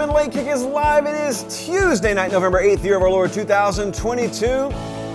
[0.00, 1.06] In Late Kick is live.
[1.06, 4.70] It is Tuesday night, November 8th, year of our Lord 2022.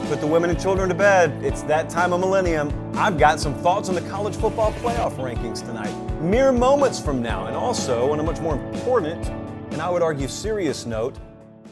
[0.08, 1.44] Put the women and children to bed.
[1.44, 2.72] It's that time of millennium.
[2.96, 7.48] I've got some thoughts on the college football playoff rankings tonight, mere moments from now.
[7.48, 9.28] And also, on a much more important,
[9.74, 11.18] and I would argue serious note,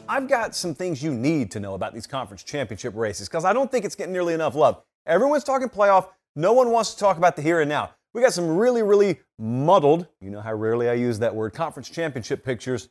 [0.06, 3.54] I've got some things you need to know about these conference championship races because I
[3.54, 4.82] don't think it's getting nearly enough love.
[5.06, 6.08] Everyone's talking playoff.
[6.36, 7.92] No one wants to talk about the here and now.
[8.12, 11.88] We got some really, really muddled, you know how rarely I use that word, conference
[11.88, 12.88] championship pictures.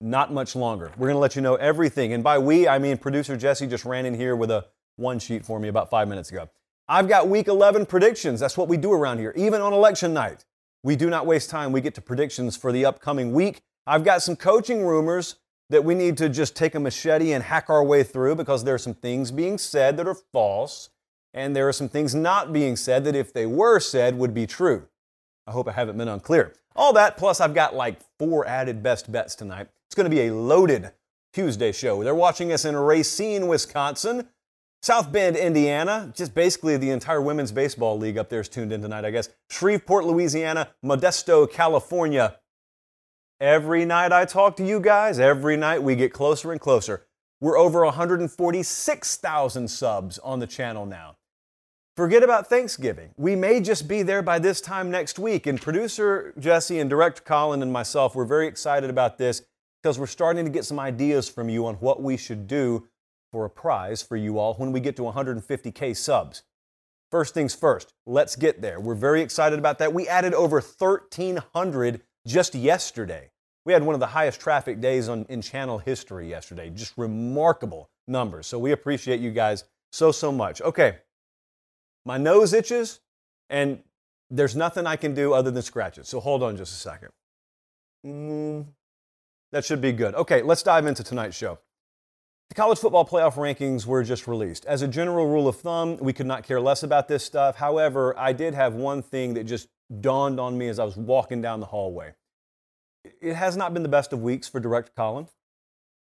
[0.00, 0.92] Not much longer.
[0.96, 2.12] We're going to let you know everything.
[2.12, 4.66] And by we, I mean producer Jesse just ran in here with a
[4.96, 6.48] one sheet for me about five minutes ago.
[6.88, 8.38] I've got week 11 predictions.
[8.38, 10.44] That's what we do around here, even on election night.
[10.82, 11.72] We do not waste time.
[11.72, 13.62] We get to predictions for the upcoming week.
[13.86, 15.36] I've got some coaching rumors
[15.68, 18.74] that we need to just take a machete and hack our way through because there
[18.74, 20.90] are some things being said that are false,
[21.34, 24.46] and there are some things not being said that, if they were said, would be
[24.46, 24.86] true.
[25.46, 26.52] I hope I haven't been unclear.
[26.76, 29.68] All that, plus I've got like four added best bets tonight.
[29.96, 30.92] Going to be a loaded
[31.32, 32.04] Tuesday show.
[32.04, 34.28] They're watching us in Racine, Wisconsin,
[34.82, 36.12] South Bend, Indiana.
[36.14, 39.30] Just basically the entire women's baseball league up there is tuned in tonight, I guess.
[39.48, 42.36] Shreveport, Louisiana, Modesto, California.
[43.40, 47.06] Every night I talk to you guys, every night we get closer and closer.
[47.40, 51.16] We're over 146,000 subs on the channel now.
[51.96, 53.14] Forget about Thanksgiving.
[53.16, 55.46] We may just be there by this time next week.
[55.46, 59.40] And producer Jesse and director Colin and myself, we're very excited about this
[59.86, 62.88] because we're starting to get some ideas from you on what we should do
[63.30, 66.42] for a prize for you all when we get to 150K subs.
[67.12, 68.80] First things first, let's get there.
[68.80, 69.94] We're very excited about that.
[69.94, 73.30] We added over 1,300 just yesterday.
[73.64, 76.68] We had one of the highest traffic days on, in channel history yesterday.
[76.70, 78.48] Just remarkable numbers.
[78.48, 80.60] So we appreciate you guys so, so much.
[80.60, 80.96] Okay,
[82.04, 82.98] my nose itches,
[83.50, 83.84] and
[84.30, 86.08] there's nothing I can do other than scratch it.
[86.08, 87.10] So hold on just a second.
[88.04, 88.66] Mm,
[89.56, 90.14] that should be good.
[90.14, 91.58] Okay, let's dive into tonight's show.
[92.50, 94.66] The college football playoff rankings were just released.
[94.66, 97.56] As a general rule of thumb, we could not care less about this stuff.
[97.56, 99.68] However, I did have one thing that just
[100.02, 102.12] dawned on me as I was walking down the hallway.
[103.22, 105.26] It has not been the best of weeks for Director Colin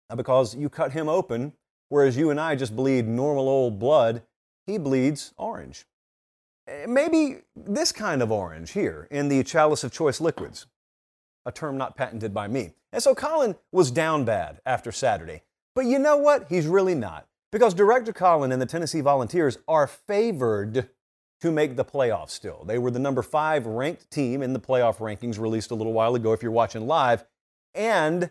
[0.09, 1.53] uh, because you cut him open,
[1.91, 4.22] whereas you and I just bleed normal old blood.
[4.66, 5.84] He bleeds orange.
[6.66, 10.66] Eh, Maybe this kind of orange here in the chalice of choice liquids,
[11.47, 12.72] a term not patented by me.
[12.93, 15.43] And so Colin was down bad after Saturday.
[15.75, 16.47] But you know what?
[16.49, 17.27] He's really not.
[17.50, 20.88] Because Director Colin and the Tennessee Volunteers are favored
[21.41, 22.65] to make the playoffs still.
[22.65, 26.15] They were the number five ranked team in the playoff rankings released a little while
[26.15, 27.25] ago if you're watching live.
[27.75, 28.31] And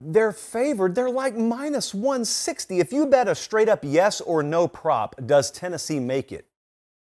[0.00, 0.94] they're favored.
[0.94, 2.78] They're like minus 160.
[2.78, 6.46] If you bet a straight up yes or no prop, does Tennessee make it?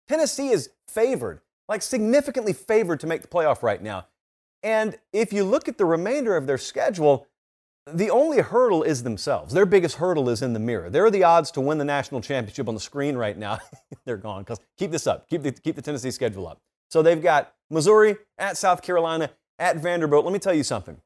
[0.07, 4.07] Tennessee is favored, like significantly favored to make the playoff right now.
[4.65, 7.29] And if you look at the remainder of their schedule,
[7.87, 9.53] the only hurdle is themselves.
[9.53, 10.89] Their biggest hurdle is in the mirror.
[10.89, 13.59] They're the odds to win the national championship on the screen right now.
[14.07, 15.29] They're gone because keep this up.
[15.29, 16.63] Keep the, keep the Tennessee schedule up.
[16.91, 20.25] So they've got Missouri at South Carolina at Vanderbilt.
[20.25, 20.97] Let me tell you something.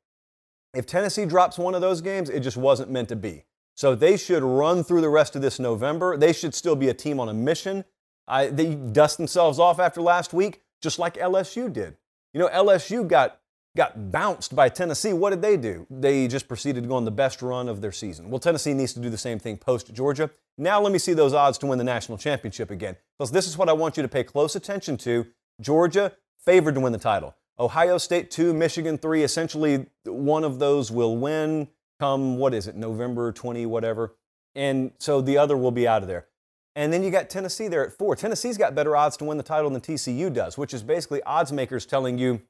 [0.73, 3.45] If Tennessee drops one of those games, it just wasn't meant to be.
[3.75, 6.17] So they should run through the rest of this November.
[6.17, 7.85] They should still be a team on a mission.
[8.29, 11.97] I, they dust themselves off after last week, just like LSU did.
[12.35, 13.41] You know, LSU got
[13.79, 15.13] got bounced by Tennessee.
[15.13, 15.87] What did they do?
[15.89, 18.29] They just proceeded to go on the best run of their season.
[18.29, 20.31] Well, Tennessee needs to do the same thing post Georgia.
[20.59, 22.97] Now let me see those odds to win the national championship again.
[23.17, 25.27] Because this is what I want you to pay close attention to.
[25.61, 26.13] Georgia
[26.45, 27.37] favored to win the title.
[27.59, 29.23] Ohio State 2, Michigan 3.
[29.23, 31.69] Essentially, one of those will win
[32.01, 34.17] come, what is it, November 20, whatever.
[34.57, 36.27] And so the other will be out of there.
[36.75, 38.17] And then you got Tennessee there at 4.
[38.17, 41.53] Tennessee's got better odds to win the title than TCU does, which is basically odds
[41.53, 42.41] makers telling you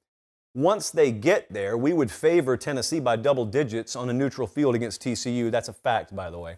[0.55, 4.75] once they get there, we would favor Tennessee by double digits on a neutral field
[4.75, 5.51] against TCU.
[5.51, 6.57] That's a fact, by the way.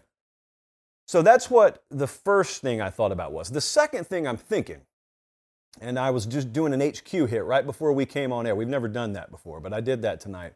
[1.07, 3.49] So that's what the first thing I thought about was.
[3.49, 4.81] The second thing I'm thinking,
[5.79, 8.55] and I was just doing an HQ hit right before we came on air.
[8.55, 10.53] We've never done that before, but I did that tonight.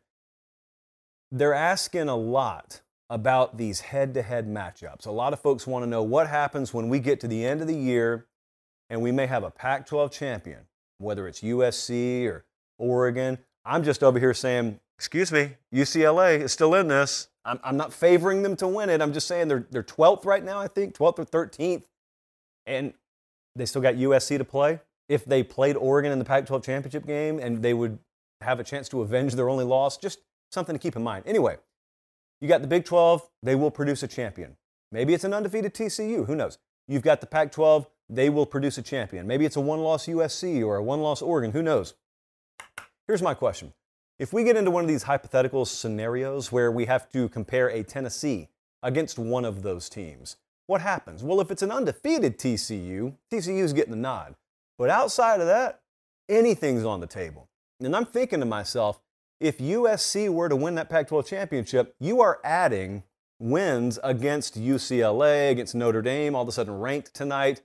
[1.31, 5.05] They're asking a lot about these head to head matchups.
[5.05, 7.61] A lot of folks want to know what happens when we get to the end
[7.61, 8.27] of the year
[8.89, 10.61] and we may have a Pac 12 champion,
[10.99, 12.45] whether it's USC or
[12.77, 13.37] Oregon.
[13.63, 17.29] I'm just over here saying, excuse me, UCLA is still in this.
[17.43, 19.01] I'm, I'm not favoring them to win it.
[19.01, 21.83] I'm just saying they're, they're 12th right now, I think, 12th or 13th.
[22.65, 22.93] And
[23.55, 24.79] they still got USC to play.
[25.07, 27.99] If they played Oregon in the Pac 12 championship game and they would
[28.41, 30.19] have a chance to avenge their only loss, just
[30.51, 31.23] something to keep in mind.
[31.27, 31.57] Anyway,
[32.41, 34.57] you got the Big 12, they will produce a champion.
[34.91, 36.57] Maybe it's an undefeated TCU, who knows?
[36.87, 39.27] You've got the Pac 12, they will produce a champion.
[39.27, 41.93] Maybe it's a one loss USC or a one loss Oregon, who knows?
[43.07, 43.73] Here's my question.
[44.17, 47.83] If we get into one of these hypothetical scenarios where we have to compare a
[47.83, 48.49] Tennessee
[48.81, 51.21] against one of those teams, what happens?
[51.21, 54.35] Well, if it's an undefeated TCU, TCU's getting the nod.
[54.79, 55.81] But outside of that,
[56.27, 57.47] anything's on the table.
[57.79, 58.99] And I'm thinking to myself,
[59.39, 63.03] if USC were to win that Pac 12 championship, you are adding
[63.37, 67.61] wins against UCLA, against Notre Dame, all of a sudden ranked tonight,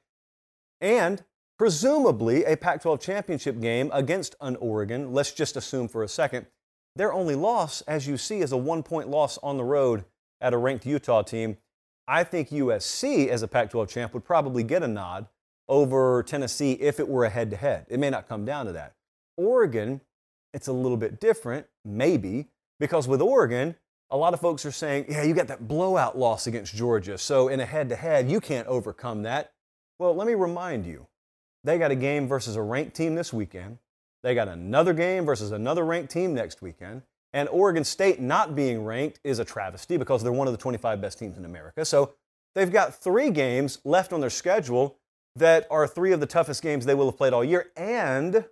[0.80, 1.24] and
[1.60, 5.12] presumably a Pac 12 championship game against an Oregon.
[5.12, 6.46] Let's just assume for a second.
[6.96, 10.06] Their only loss, as you see, is a one point loss on the road
[10.40, 11.58] at a ranked Utah team.
[12.08, 15.26] I think USC, as a Pac 12 champ, would probably get a nod
[15.68, 17.84] over Tennessee if it were a head to head.
[17.90, 18.94] It may not come down to that.
[19.36, 20.00] Oregon,
[20.54, 22.48] it's a little bit different, maybe,
[22.78, 23.76] because with Oregon,
[24.08, 27.18] a lot of folks are saying, yeah, you got that blowout loss against Georgia.
[27.18, 29.52] So in a head to head, you can't overcome that.
[29.98, 31.06] Well, let me remind you
[31.64, 33.78] they got a game versus a ranked team this weekend.
[34.22, 37.02] They got another game versus another ranked team next weekend.
[37.32, 41.00] And Oregon State not being ranked is a travesty because they're one of the 25
[41.00, 41.84] best teams in America.
[41.84, 42.14] So
[42.54, 44.96] they've got three games left on their schedule
[45.36, 47.70] that are three of the toughest games they will have played all year.
[47.76, 48.44] And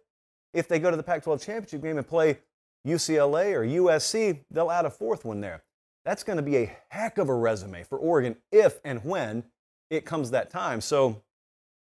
[0.55, 2.39] if they go to the Pac 12 championship game and play
[2.87, 5.65] UCLA or USC, they'll add a fourth one there.
[6.05, 9.45] That's going to be a heck of a resume for Oregon if and when
[9.91, 10.81] it comes that time.
[10.81, 11.23] So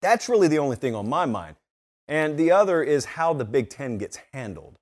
[0.03, 1.57] that's really the only thing on my mind.
[2.09, 4.77] And the other is how the Big Ten gets handled.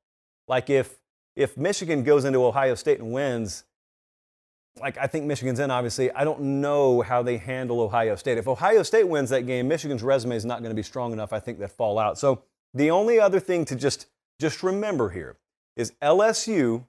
[0.49, 0.99] Like if
[1.37, 3.65] if Michigan goes into Ohio State and wins,
[4.81, 6.11] like I think Michigan's in, obviously.
[6.11, 8.39] I don't know how they handle Ohio State.
[8.39, 11.33] If Ohio State wins that game, Michigan's resume is not going to be strong enough.
[11.33, 12.19] I think that fall out.
[12.19, 12.43] So
[12.75, 14.07] the only other thing to just
[14.41, 15.37] just remember here
[15.77, 16.87] is LSU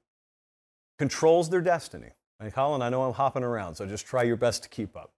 [0.97, 2.11] controls their destiny.
[2.39, 5.11] And Colin, I know I'm hopping around, so just try your best to keep up.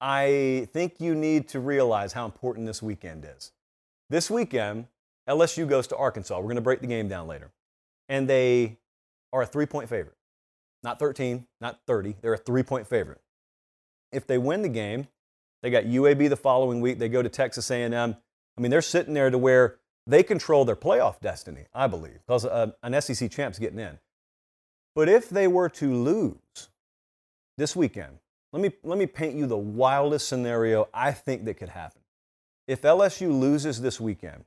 [0.00, 3.52] I think you need to realize how important this weekend is.
[4.08, 4.86] This weekend,
[5.28, 6.36] LSU goes to Arkansas.
[6.38, 7.50] We're going to break the game down later.
[8.08, 8.78] And they
[9.32, 10.16] are a three point favorite
[10.82, 12.16] not 13, not 30.
[12.20, 13.20] They're a three point favorite.
[14.12, 15.08] If they win the game,
[15.62, 16.98] they got UAB the following week.
[16.98, 17.94] They go to Texas A&M.
[17.94, 19.76] I mean, they're sitting there to where
[20.06, 23.98] they control their playoff destiny, I believe, because uh, an SEC champ's getting in.
[24.94, 26.68] But if they were to lose
[27.56, 28.18] this weekend,
[28.52, 32.00] let me, let me paint you the wildest scenario I think that could happen.
[32.66, 34.44] If LSU loses this weekend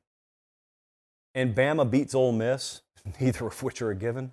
[1.33, 2.81] and Bama beats Ole Miss,
[3.21, 4.31] neither of which are a given,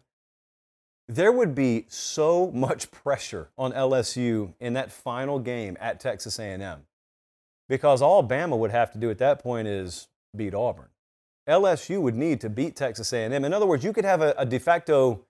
[1.08, 6.82] there would be so much pressure on LSU in that final game at Texas A&M
[7.68, 10.88] because all Bama would have to do at that point is beat Auburn.
[11.48, 13.44] LSU would need to beat Texas A&M.
[13.44, 15.24] In other words, you could have a, a de facto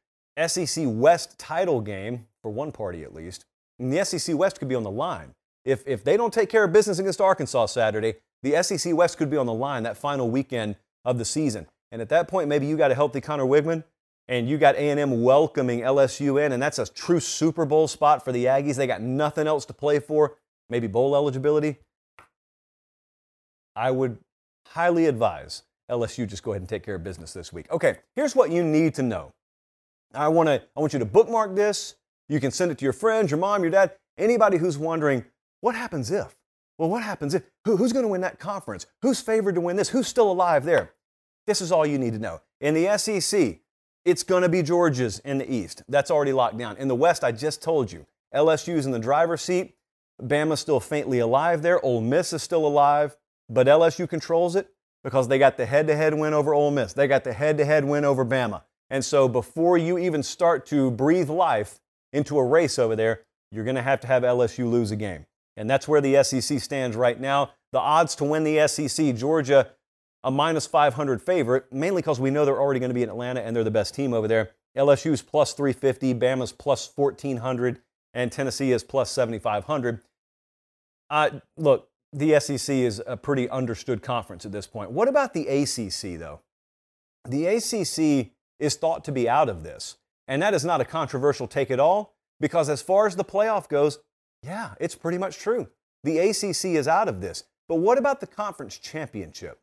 [0.46, 3.46] SEC West title game for one party at least,
[3.80, 5.34] and the SEC West could be on the line.
[5.64, 9.30] If, if they don't take care of business against Arkansas Saturday, the SEC West could
[9.30, 11.66] be on the line that final weekend of the season.
[11.90, 13.84] And at that point, maybe you got a healthy Conner Weigman
[14.28, 18.30] and you got A&M welcoming LSU in, and that's a true Super Bowl spot for
[18.30, 18.76] the Aggies.
[18.76, 20.36] They got nothing else to play for,
[20.68, 21.78] maybe bowl eligibility.
[23.74, 24.18] I would
[24.68, 27.70] highly advise LSU just go ahead and take care of business this week.
[27.72, 29.32] Okay, here's what you need to know.
[30.14, 31.96] I want to I want you to bookmark this.
[32.30, 35.24] You can send it to your friends, your mom, your dad, anybody who's wondering,
[35.62, 36.36] what happens if?
[36.78, 37.42] Well, what happens if?
[37.64, 38.86] Who, who's going to win that conference?
[39.02, 39.88] Who's favored to win this?
[39.88, 40.92] Who's still alive there?
[41.48, 42.40] This is all you need to know.
[42.60, 43.58] In the SEC,
[44.04, 45.82] it's going to be Georgia's in the East.
[45.88, 46.76] That's already locked down.
[46.76, 49.74] In the West, I just told you, LSU's in the driver's seat.
[50.22, 51.84] Bama's still faintly alive there.
[51.84, 53.16] Ole Miss is still alive,
[53.48, 54.68] but LSU controls it
[55.02, 56.92] because they got the head to head win over Ole Miss.
[56.92, 58.62] They got the head to head win over Bama.
[58.88, 61.80] And so before you even start to breathe life
[62.12, 65.26] into a race over there, you're going to have to have LSU lose a game.
[65.56, 67.50] And that's where the SEC stands right now.
[67.72, 69.70] The odds to win the SEC, Georgia
[70.22, 73.40] a minus 500 favorite, mainly because we know they're already going to be in Atlanta
[73.40, 74.50] and they're the best team over there.
[74.76, 77.80] LSU's plus 350, Bama's plus 1400,
[78.14, 80.00] and Tennessee is plus 7500.
[81.08, 84.90] Uh, look, the SEC is a pretty understood conference at this point.
[84.90, 86.40] What about the ACC, though?
[87.28, 89.96] The ACC is thought to be out of this.
[90.30, 93.68] And that is not a controversial take at all, because as far as the playoff
[93.68, 93.98] goes,
[94.44, 95.68] yeah, it's pretty much true.
[96.04, 97.44] The ACC is out of this.
[97.68, 99.58] But what about the conference championship?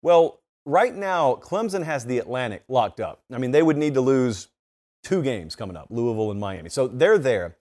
[0.00, 3.22] Well, right now, Clemson has the Atlantic locked up.
[3.32, 4.48] I mean, they would need to lose
[5.02, 6.70] two games coming up Louisville and Miami.
[6.70, 7.56] So they're there.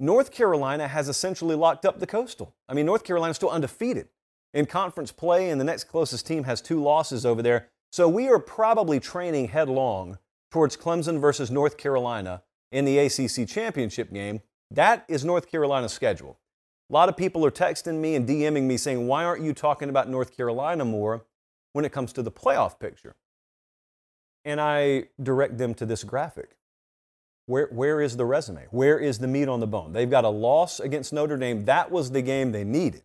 [0.00, 2.54] North Carolina has essentially locked up the Coastal.
[2.70, 4.08] I mean, North Carolina's still undefeated
[4.54, 7.68] in conference play, and the next closest team has two losses over there.
[7.92, 10.18] So we are probably training headlong
[10.52, 14.42] towards Clemson versus North Carolina in the ACC championship game.
[14.70, 16.38] That is North Carolina's schedule.
[16.88, 19.88] A lot of people are texting me and DMing me saying, Why aren't you talking
[19.88, 21.24] about North Carolina more
[21.72, 23.16] when it comes to the playoff picture?
[24.44, 26.56] And I direct them to this graphic.
[27.46, 28.66] Where, where is the resume?
[28.70, 29.92] Where is the meat on the bone?
[29.92, 31.64] They've got a loss against Notre Dame.
[31.64, 33.02] That was the game they needed.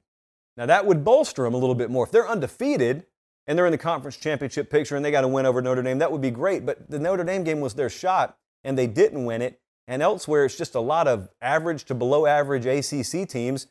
[0.58, 2.06] Now, that would bolster them a little bit more.
[2.06, 3.06] If they're undefeated
[3.48, 6.00] and they're in the conference championship picture and they got to win over Notre Dame,
[6.00, 6.66] that would be great.
[6.66, 9.60] But the Notre Dame game was their shot and they didn't win it.
[9.88, 13.68] And elsewhere, it's just a lot of average to below average ACC teams.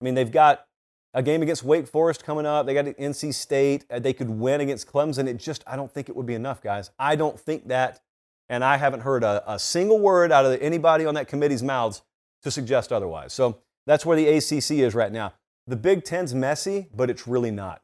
[0.00, 0.64] I mean, they've got
[1.12, 2.64] a game against Wake Forest coming up.
[2.64, 3.84] They got NC State.
[3.90, 5.26] Uh, they could win against Clemson.
[5.26, 6.90] It just, I don't think it would be enough, guys.
[6.98, 8.00] I don't think that
[8.48, 12.02] and I haven't heard a, a single word out of anybody on that committee's mouths
[12.42, 13.32] to suggest otherwise.
[13.32, 15.34] So that's where the ACC is right now.
[15.66, 17.82] The Big Ten's messy, but it's really not.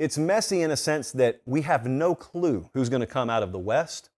[0.00, 3.42] It's messy in a sense that we have no clue who's going to come out
[3.42, 4.08] of the West,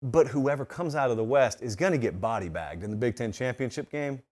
[0.00, 2.96] but whoever comes out of the West is going to get body bagged in the
[2.96, 4.22] Big Ten championship game.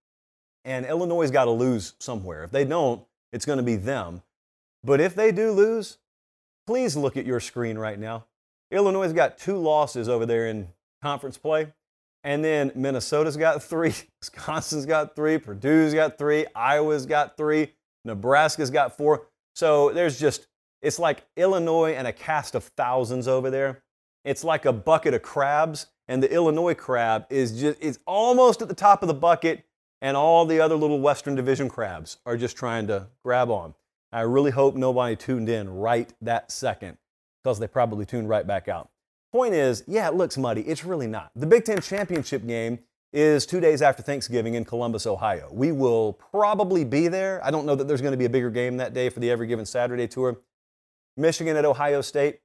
[0.64, 2.44] And Illinois has got to lose somewhere.
[2.44, 3.02] If they don't,
[3.32, 4.22] it's going to be them.
[4.84, 5.98] But if they do lose,
[6.68, 8.26] please look at your screen right now.
[8.70, 10.68] Illinois has got two losses over there in
[11.02, 11.72] conference play.
[12.22, 17.72] And then Minnesota's got three, Wisconsin's got three, Purdue's got three, Iowa's got three,
[18.04, 19.26] Nebraska's got four.
[19.54, 20.46] So there's just,
[20.80, 23.82] it's like Illinois and a cast of thousands over there.
[24.24, 28.68] It's like a bucket of crabs, and the Illinois crab is just, it's almost at
[28.68, 29.64] the top of the bucket,
[30.00, 33.74] and all the other little Western Division crabs are just trying to grab on.
[34.12, 36.98] I really hope nobody tuned in right that second
[37.42, 38.90] because they probably tuned right back out.
[39.32, 40.62] Point is, yeah, it looks muddy.
[40.62, 41.30] It's really not.
[41.34, 42.80] The Big Ten championship game
[43.12, 45.48] is two days after Thanksgiving in Columbus, Ohio.
[45.52, 47.44] We will probably be there.
[47.44, 49.30] I don't know that there's going to be a bigger game that day for the
[49.30, 50.40] Every Given Saturday tour.
[51.16, 52.40] Michigan at Ohio State.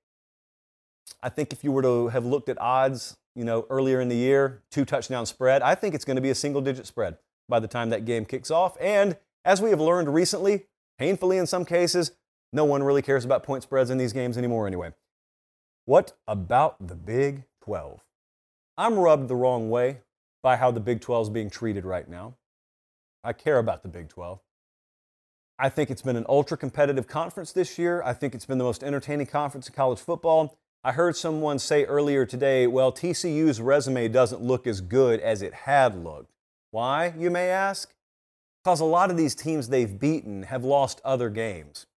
[1.23, 4.15] I think if you were to have looked at odds, you know, earlier in the
[4.15, 7.59] year, two touchdown spread, I think it's going to be a single digit spread by
[7.59, 8.75] the time that game kicks off.
[8.81, 10.65] And as we have learned recently,
[10.99, 12.11] painfully in some cases,
[12.51, 14.91] no one really cares about point spreads in these games anymore, anyway.
[15.85, 18.03] What about the Big 12?
[18.77, 20.01] I'm rubbed the wrong way
[20.43, 22.35] by how the Big 12 is being treated right now.
[23.23, 24.39] I care about the Big 12.
[25.59, 28.01] I think it's been an ultra competitive conference this year.
[28.03, 30.57] I think it's been the most entertaining conference in college football.
[30.83, 35.53] I heard someone say earlier today, well, TCU's resume doesn't look as good as it
[35.53, 36.31] had looked.
[36.71, 37.93] Why, you may ask?
[38.63, 41.87] Because a lot of these teams they've beaten have lost other games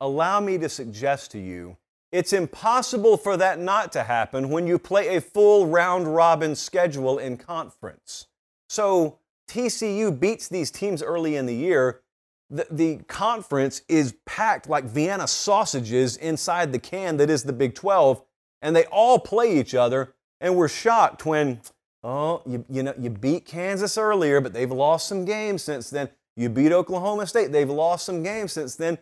[0.00, 1.76] allow me to suggest to you
[2.12, 7.18] it's impossible for that not to happen when you play a full round robin schedule
[7.18, 8.26] in conference.
[8.68, 12.00] So TCU beats these teams early in the year.
[12.48, 17.74] The, the, conference is packed like Vienna sausages inside the can that is the Big
[17.74, 18.22] 12,
[18.62, 20.14] and they all play each other.
[20.40, 21.60] And we're shocked when,
[22.04, 26.08] oh, you, you know, you beat Kansas earlier, but they've lost some games since then.
[26.36, 28.98] You beat Oklahoma State, they've lost some games since then.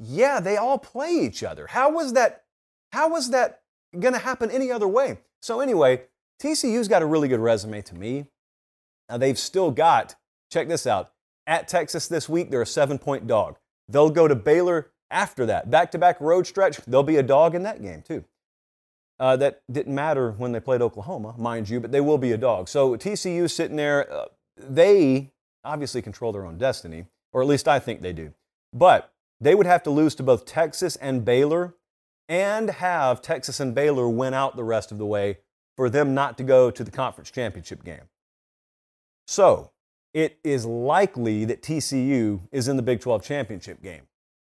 [0.00, 1.68] Yeah, they all play each other.
[1.68, 2.44] How was that?
[2.92, 3.60] How was that
[3.98, 5.18] going to happen any other way?
[5.40, 6.02] So anyway,
[6.40, 8.26] TCU's got a really good resume to me.
[9.08, 10.14] Now they've still got.
[10.50, 11.12] Check this out.
[11.46, 13.56] At Texas this week, they're a seven-point dog.
[13.88, 15.70] They'll go to Baylor after that.
[15.70, 16.76] Back-to-back road stretch.
[16.86, 18.24] They'll be a dog in that game too.
[19.20, 22.36] Uh, that didn't matter when they played Oklahoma, mind you, but they will be a
[22.36, 22.68] dog.
[22.68, 24.26] So TCU sitting there, uh,
[24.56, 25.32] they
[25.64, 28.32] obviously control their own destiny, or at least I think they do.
[28.72, 31.74] But they would have to lose to both Texas and Baylor
[32.28, 35.38] and have Texas and Baylor win out the rest of the way
[35.76, 38.08] for them not to go to the conference championship game.
[39.26, 39.70] So
[40.12, 44.02] it is likely that TCU is in the Big 12 championship game.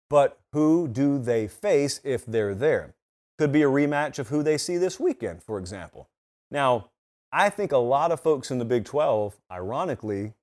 [0.10, 2.94] But who do they face if they're there?
[3.38, 6.08] Could be a rematch of who they see this weekend, for example.
[6.52, 6.92] Now,
[7.32, 10.34] I think a lot of folks in the Big 12, ironically,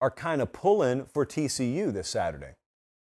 [0.00, 2.54] are kind of pulling for TCU this Saturday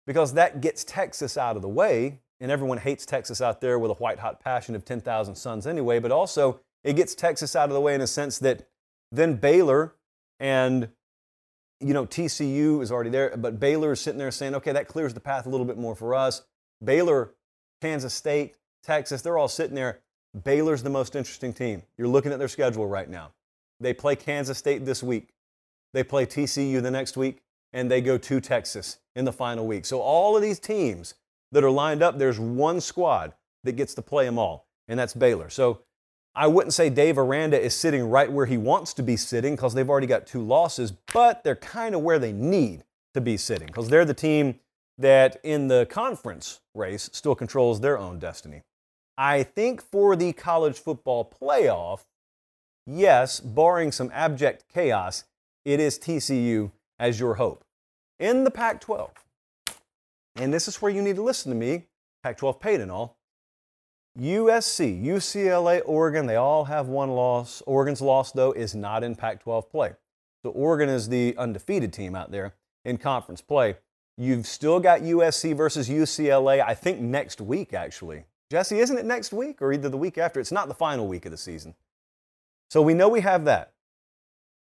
[0.06, 3.92] because that gets Texas out of the way and everyone hates Texas out there with
[3.92, 7.74] a white hot passion of 10,000 suns anyway, but also it gets Texas out of
[7.74, 8.68] the way in a sense that
[9.12, 9.96] then Baylor
[10.40, 10.90] and
[11.80, 15.14] you know TCU is already there, but Baylor is sitting there saying, okay, that clears
[15.14, 16.42] the path a little bit more for us.
[16.84, 17.36] Baylor,
[17.82, 20.02] Kansas State, Texas, they're all sitting there.
[20.44, 21.84] Baylor's the most interesting team.
[21.98, 23.34] You're looking at their schedule right now.
[23.80, 25.30] They play Kansas State this week.
[25.94, 27.42] They play TCU the next week,
[27.74, 29.86] and they go to Texas in the final week.
[29.86, 31.16] So all of these teams
[31.52, 35.14] that are lined up, there's one squad that gets to play them all, and that's
[35.14, 35.50] Baylor.
[35.50, 35.82] So
[36.34, 39.74] I wouldn't say Dave Aranda is sitting right where he wants to be sitting because
[39.74, 43.68] they've already got two losses, but they're kind of where they need to be sitting
[43.68, 44.60] because they're the team
[44.98, 48.62] that in the conference race still controls their own destiny.
[49.18, 52.06] I think for the college football playoff,
[52.88, 55.26] yes, barring some abject chaos,
[55.66, 57.66] it is TCU as your hope.
[58.20, 59.12] In the Pac 12,
[60.36, 61.88] and this is where you need to listen to me,
[62.24, 63.18] Pac 12 paid and all.
[64.20, 67.62] USC, UCLA, Oregon, they all have one loss.
[67.66, 69.94] Oregon's loss, though, is not in Pac 12 play.
[70.44, 73.78] So Oregon is the undefeated team out there in conference play.
[74.18, 78.26] You've still got USC versus UCLA, I think next week, actually.
[78.50, 80.40] Jesse, isn't it next week or either the week after?
[80.40, 81.74] It's not the final week of the season.
[82.70, 83.74] So we know we have that.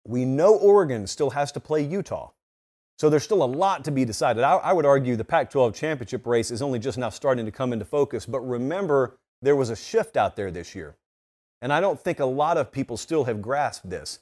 [0.05, 2.31] We know Oregon still has to play Utah.
[2.99, 4.43] So there's still a lot to be decided.
[4.43, 7.53] I, I would argue the Pac 12 championship race is only just now starting to
[7.53, 8.25] come into focus.
[8.25, 10.97] But remember, there was a shift out there this year.
[11.61, 14.21] And I don't think a lot of people still have grasped this.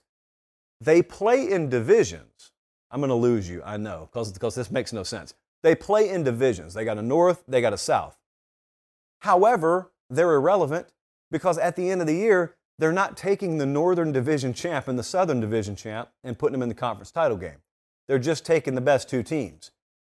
[0.80, 2.50] They play in divisions.
[2.90, 5.34] I'm going to lose you, I know, because this makes no sense.
[5.62, 6.74] They play in divisions.
[6.74, 8.16] They got a north, they got a south.
[9.20, 10.88] However, they're irrelevant
[11.30, 14.98] because at the end of the year, they're not taking the Northern Division champ and
[14.98, 17.63] the Southern Division champ and putting them in the conference title game.
[18.06, 19.70] They're just taking the best two teams.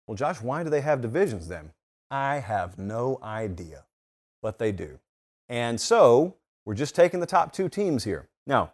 [0.07, 1.71] Well, Josh, why do they have divisions then?
[2.09, 3.85] I have no idea,
[4.41, 4.99] but they do.
[5.49, 8.29] And so we're just taking the top two teams here.
[8.45, 8.73] Now,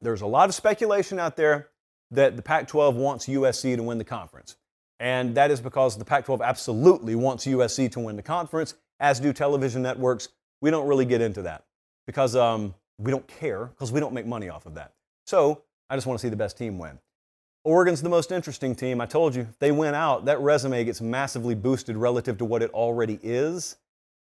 [0.00, 1.68] there's a lot of speculation out there
[2.10, 4.56] that the Pac 12 wants USC to win the conference.
[5.00, 9.20] And that is because the Pac 12 absolutely wants USC to win the conference as
[9.20, 10.28] do television networks.
[10.60, 11.64] We don't really get into that
[12.06, 14.92] because um, we don't care because we don't make money off of that.
[15.26, 16.98] So I just want to see the best team win.
[17.64, 19.00] Oregon's the most interesting team.
[19.00, 22.70] I told you, they went out, that resume gets massively boosted relative to what it
[22.72, 23.76] already is.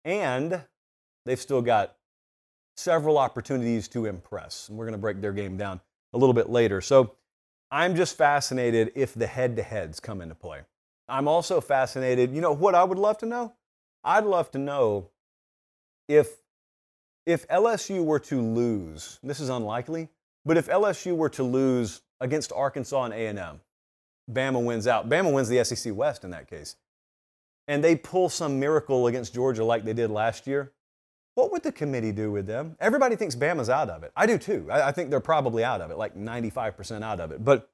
[0.04, 0.62] And
[1.24, 1.96] they've still got
[2.76, 4.68] several opportunities to impress.
[4.68, 5.80] And we're going to break their game down
[6.12, 6.80] a little bit later.
[6.80, 7.16] So
[7.70, 10.60] I'm just fascinated if the head to heads come into play.
[11.08, 13.54] I'm also fascinated, you know what I would love to know?
[14.04, 15.10] I'd love to know
[16.08, 16.36] if
[17.26, 20.08] if LSU were to lose, this is unlikely,
[20.44, 23.60] but if LSU were to lose against Arkansas and A&M,
[24.30, 25.08] Bama wins out.
[25.08, 26.76] Bama wins the SEC West in that case.
[27.68, 30.72] And they pull some miracle against Georgia like they did last year.
[31.34, 32.76] What would the committee do with them?
[32.80, 34.12] Everybody thinks Bama's out of it.
[34.16, 34.66] I do too.
[34.70, 37.44] I, I think they're probably out of it, like 95% out of it.
[37.44, 37.68] But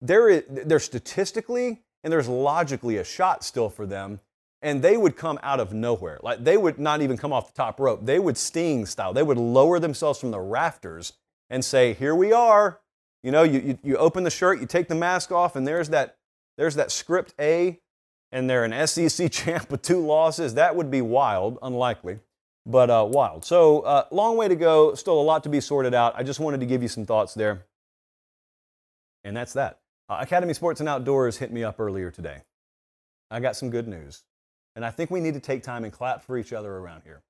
[0.00, 4.20] there is, there's statistically and there's logically a shot still for them
[4.62, 6.18] and they would come out of nowhere.
[6.22, 8.04] Like they would not even come off the top rope.
[8.04, 9.12] They would sting style.
[9.12, 11.14] They would lower themselves from the rafters
[11.50, 12.80] and say, "Here we are."
[13.22, 15.88] You know, you, you, you open the shirt, you take the mask off, and there's
[15.90, 16.16] that
[16.56, 17.80] there's that script A,
[18.32, 20.54] and they're an SEC champ with two losses.
[20.54, 22.18] That would be wild, unlikely,
[22.66, 23.44] but uh, wild.
[23.44, 24.94] So uh, long way to go.
[24.94, 26.14] Still a lot to be sorted out.
[26.16, 27.66] I just wanted to give you some thoughts there,
[29.24, 29.80] and that's that.
[30.08, 32.42] Uh, Academy Sports and Outdoors hit me up earlier today.
[33.30, 34.24] I got some good news.
[34.78, 37.22] And I think we need to take time and clap for each other around here.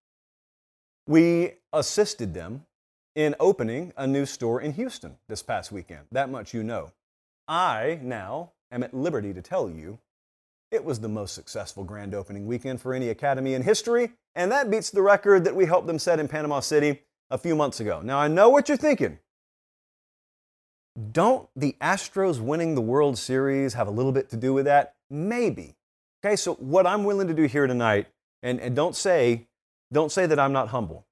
[1.06, 2.66] We assisted them
[3.18, 6.02] in opening a new store in Houston this past weekend.
[6.12, 6.92] That much you know.
[7.48, 9.98] I now am at liberty to tell you
[10.70, 14.70] it was the most successful grand opening weekend for any academy in history, and that
[14.70, 18.00] beats the record that we helped them set in Panama City a few months ago.
[18.04, 19.18] Now, I know what you're thinking.
[21.10, 24.94] Don't the Astros winning the World Series have a little bit to do with that?
[25.10, 25.74] Maybe.
[26.24, 28.06] Okay, so what I'm willing to do here tonight,
[28.44, 29.48] and, and don't say,
[29.92, 31.04] don't say that I'm not humble.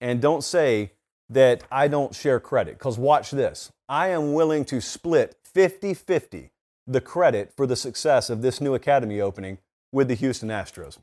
[0.00, 0.92] And don't say
[1.30, 3.72] that I don't share credit, because watch this.
[3.88, 6.50] I am willing to split 50 50
[6.86, 9.58] the credit for the success of this new academy opening
[9.92, 10.98] with the Houston Astros.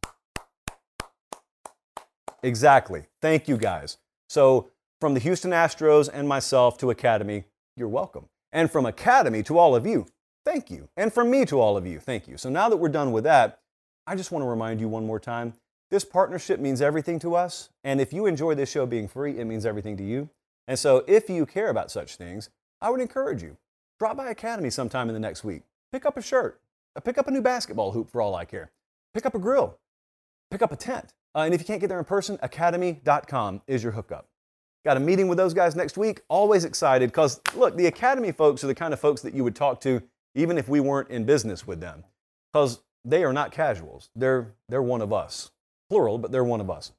[2.44, 3.06] Exactly.
[3.22, 3.98] Thank you guys.
[4.30, 8.28] So, from the Houston Astros and myself to Academy, you're welcome.
[8.52, 10.08] And from Academy to all of you,
[10.48, 10.88] Thank you.
[10.96, 12.38] And from me to all of you, thank you.
[12.38, 13.60] So now that we're done with that,
[14.08, 15.52] I just want to remind you one more time
[15.89, 17.69] this partnership means everything to us.
[17.84, 20.30] And if you enjoy this show being free, it means everything to you.
[20.67, 22.50] And so if you care about such things,
[22.82, 23.58] I would encourage you
[24.00, 25.63] drop by Academy sometime in the next week.
[25.91, 26.60] Pick up a shirt,
[26.95, 28.71] uh, pick up a new basketball hoop for all I care,
[29.13, 29.78] pick up a grill,
[30.52, 33.84] pick up a tent, Uh, and if you can't get there in person, academy.com is
[33.84, 34.28] your hookup.
[34.86, 36.21] Got a meeting with those guys next week.
[36.30, 39.56] Always excited because, look, the Academy folks are the kind of folks that you would
[39.56, 40.02] talk to
[40.36, 42.04] even if we weren't in business with them
[42.52, 44.10] because they are not casuals.
[44.15, 45.52] They're, they're one of us.
[45.89, 46.91] Plural, but they're one of us.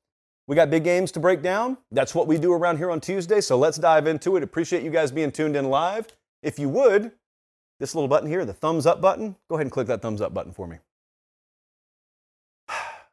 [0.47, 1.77] We got big games to break down.
[1.93, 3.43] That's what we do around here on Tuesday.
[3.43, 4.43] So let's dive into it.
[4.43, 6.07] Appreciate you guys being tuned in live.
[6.43, 7.13] If you would,
[7.79, 10.33] this little button here, the thumbs up button, go ahead and click that thumbs up
[10.33, 10.79] button for me.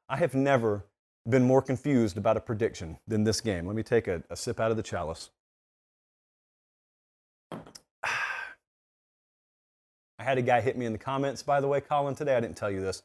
[0.09, 0.85] I have never
[1.27, 3.67] been more confused about a prediction than this game.
[3.67, 5.29] Let me take a, a sip out of the chalice.
[7.51, 8.07] I
[10.19, 12.38] had a guy hit me in the comments, by the way, Colin, today.
[12.38, 13.03] I didn't tell you this.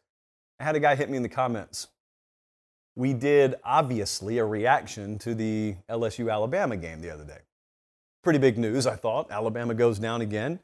[0.60, 1.88] I had a guy hit me in the comments
[2.96, 7.38] we did obviously a reaction to the LSU Alabama game the other day.
[8.22, 9.30] Pretty big news, I thought.
[9.30, 10.60] Alabama goes down again.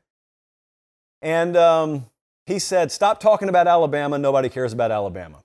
[1.22, 2.06] And um,
[2.44, 4.18] he said, Stop talking about Alabama.
[4.18, 5.42] Nobody cares about Alabama.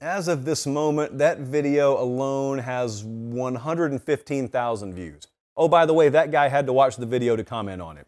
[0.00, 5.26] As of this moment, that video alone has 115,000 views.
[5.56, 8.06] Oh, by the way, that guy had to watch the video to comment on it.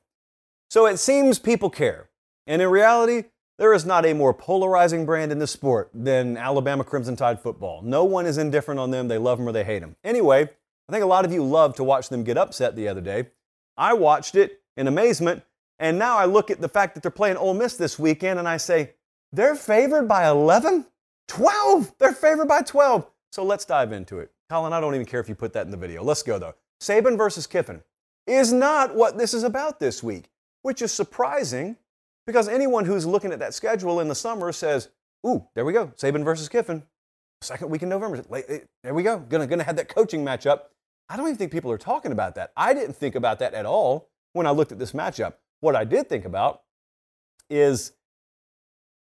[0.69, 2.11] So it seems people care.
[2.47, 3.25] And in reality,
[3.59, 7.83] there is not a more polarizing brand in the sport than Alabama Crimson Tide football.
[7.83, 9.09] No one is indifferent on them.
[9.09, 9.97] They love them or they hate them.
[10.05, 10.49] Anyway,
[10.88, 13.27] I think a lot of you loved to watch them get upset the other day.
[13.77, 15.42] I watched it in amazement,
[15.79, 18.49] and now I look at the fact that they're playing Ole Miss this weekend and
[18.49, 18.94] I say,
[19.33, 20.87] they're favored by 11?
[21.27, 21.94] 12!
[21.99, 23.07] They're favored by 12.
[23.33, 24.31] So let's dive into it.
[24.49, 26.03] Colin, I don't even care if you put that in the video.
[26.03, 26.55] Let's go though.
[26.81, 27.83] Saban versus Kiffin
[28.27, 30.31] is not what this is about this week,
[30.62, 31.77] which is surprising
[32.29, 34.91] because anyone who's looking at that schedule in the summer says,
[35.27, 36.83] ooh, there we go, Saban versus Kiffin,
[37.41, 38.23] second week in November.
[38.83, 40.64] There we go, gonna, gonna have that coaching matchup.
[41.09, 42.53] I don't even think people are talking about that.
[42.55, 45.37] I didn't think about that at all when I looked at this matchup.
[45.61, 46.64] What I did think about
[47.49, 47.93] is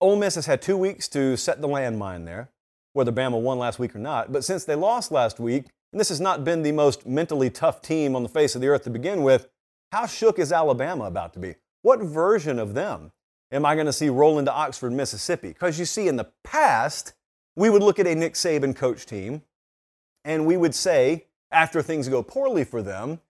[0.01, 2.49] Ole Miss has had two weeks to set the landmine there,
[2.95, 4.33] whether Bama won last week or not.
[4.33, 7.83] But since they lost last week, and this has not been the most mentally tough
[7.83, 9.51] team on the face of the earth to begin with,
[9.93, 11.57] how shook is Alabama about to be?
[11.83, 13.13] What version of them
[13.53, 15.49] am I going to see roll into Oxford, Mississippi?
[15.49, 17.15] Because you see, in the past,
[17.57, 19.43] we would look at a Nick Saban coach team
[20.25, 23.21] and we would say, after things go poorly for them,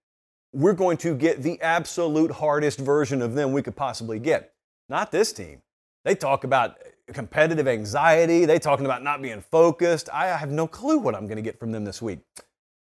[0.52, 4.52] we're going to get the absolute hardest version of them we could possibly get.
[4.88, 5.62] Not this team.
[6.04, 6.76] They talk about
[7.12, 8.44] competitive anxiety.
[8.44, 10.08] They talking about not being focused.
[10.12, 12.20] I have no clue what I'm going to get from them this week.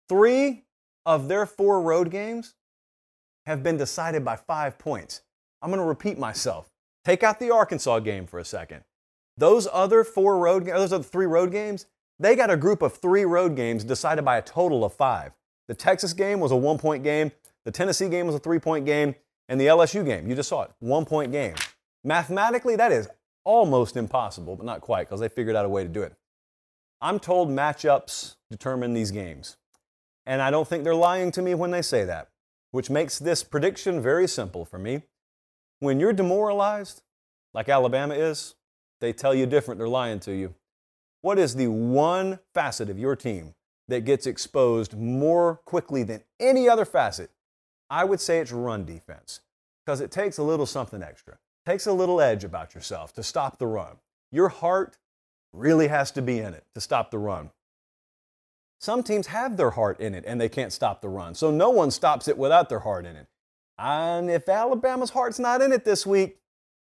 [0.09, 0.63] Three
[1.05, 2.55] of their four road games
[3.45, 5.21] have been decided by five points.
[5.61, 6.69] I'm going to repeat myself.
[7.05, 8.83] Take out the Arkansas game for a second.
[9.37, 11.87] Those other four road, those other three road games,
[12.19, 15.31] they got a group of three road games decided by a total of five.
[15.67, 17.31] The Texas game was a one point game,
[17.65, 19.15] the Tennessee game was a three point game,
[19.49, 21.55] and the LSU game, you just saw it, one point game.
[22.03, 23.07] Mathematically, that is
[23.43, 26.13] almost impossible, but not quite because they figured out a way to do it.
[27.01, 29.57] I'm told matchups determine these games.
[30.25, 32.29] And I don't think they're lying to me when they say that,
[32.69, 35.01] which makes this prediction very simple for me.
[35.81, 37.01] When you're demoralized,
[37.55, 38.53] like Alabama is,
[38.99, 40.53] they tell you different, they're lying to you.
[41.21, 43.55] What is the one facet of your team
[43.87, 47.31] that gets exposed more quickly than any other facet?
[47.89, 49.41] I would say it's run defense
[49.83, 51.33] because it takes a little something extra.
[51.33, 53.97] It takes a little edge about yourself to stop the run.
[54.31, 54.99] Your heart
[55.51, 57.49] really has to be in it to stop the run.
[58.79, 61.33] Some teams have their heart in it and they can't stop the run.
[61.33, 63.25] So no one stops it without their heart in it.
[63.81, 66.37] And if Alabama's heart's not in it this week,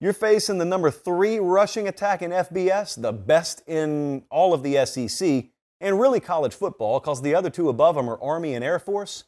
[0.01, 4.85] you're facing the number three rushing attack in FBS, the best in all of the
[4.85, 5.45] SEC,
[5.79, 9.23] and really college football, because the other two above them are Army and Air Force.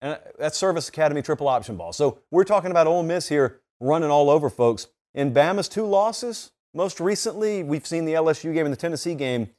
[0.00, 1.92] And that's Service Academy triple option ball.
[1.92, 4.86] So we're talking about Ole Miss here running all over folks.
[5.14, 9.50] In Bama's two losses, most recently, we've seen the LSU game and the Tennessee game.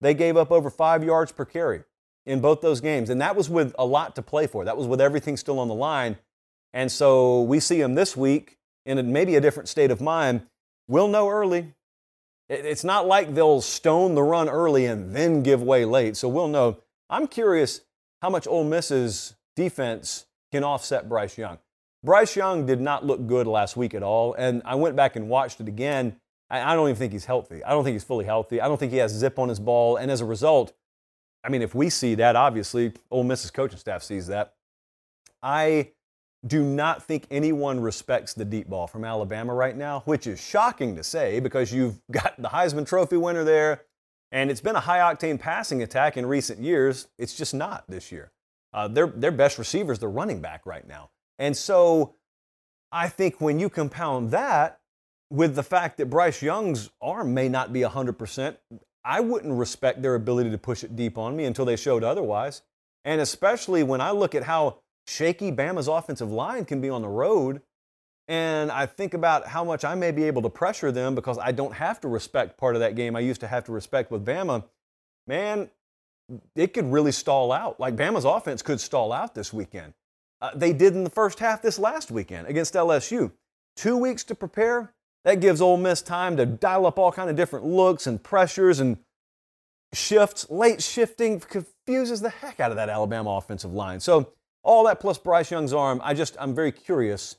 [0.00, 1.84] They gave up over five yards per carry
[2.26, 3.08] in both those games.
[3.08, 4.64] And that was with a lot to play for.
[4.64, 6.18] That was with everything still on the line.
[6.72, 10.42] And so we see them this week in maybe a different state of mind.
[10.86, 11.74] We'll know early.
[12.48, 16.16] It's not like they'll stone the run early and then give way late.
[16.16, 16.78] So we'll know.
[17.10, 17.82] I'm curious
[18.22, 21.58] how much Ole Miss's defense can offset Bryce Young.
[22.02, 24.34] Bryce Young did not look good last week at all.
[24.34, 26.16] And I went back and watched it again.
[26.50, 27.62] I don't even think he's healthy.
[27.62, 28.62] I don't think he's fully healthy.
[28.62, 29.96] I don't think he has zip on his ball.
[29.96, 30.72] And as a result,
[31.44, 34.54] I mean, if we see that, obviously, Ole Miss's coaching staff sees that.
[35.42, 35.90] I
[36.46, 40.94] do not think anyone respects the deep ball from Alabama right now, which is shocking
[40.96, 43.82] to say because you've got the Heisman Trophy winner there,
[44.30, 47.08] and it's been a high octane passing attack in recent years.
[47.18, 48.30] It's just not this year.
[48.72, 51.10] Uh, their, their best receiver is the running back right now.
[51.38, 52.14] And so
[52.92, 54.80] I think when you compound that
[55.30, 58.56] with the fact that Bryce Young's arm may not be 100%,
[59.04, 62.62] I wouldn't respect their ability to push it deep on me until they showed otherwise.
[63.04, 67.08] And especially when I look at how shaky Bama's offensive line can be on the
[67.08, 67.62] road,
[68.28, 71.50] and I think about how much I may be able to pressure them because I
[71.50, 74.24] don't have to respect part of that game I used to have to respect with
[74.24, 74.64] Bama,
[75.26, 75.70] man,
[76.54, 77.80] it could really stall out.
[77.80, 79.94] Like Bama's offense could stall out this weekend.
[80.42, 83.32] Uh, they did in the first half this last weekend against LSU.
[83.76, 84.92] Two weeks to prepare,
[85.24, 88.78] that gives Ole Miss time to dial up all kind of different looks and pressures
[88.78, 88.98] and
[89.94, 90.48] shifts.
[90.50, 94.00] Late shifting confuses the heck out of that Alabama offensive line.
[94.00, 94.32] So
[94.68, 97.36] all that plus Bryce Young's arm, I just I'm very curious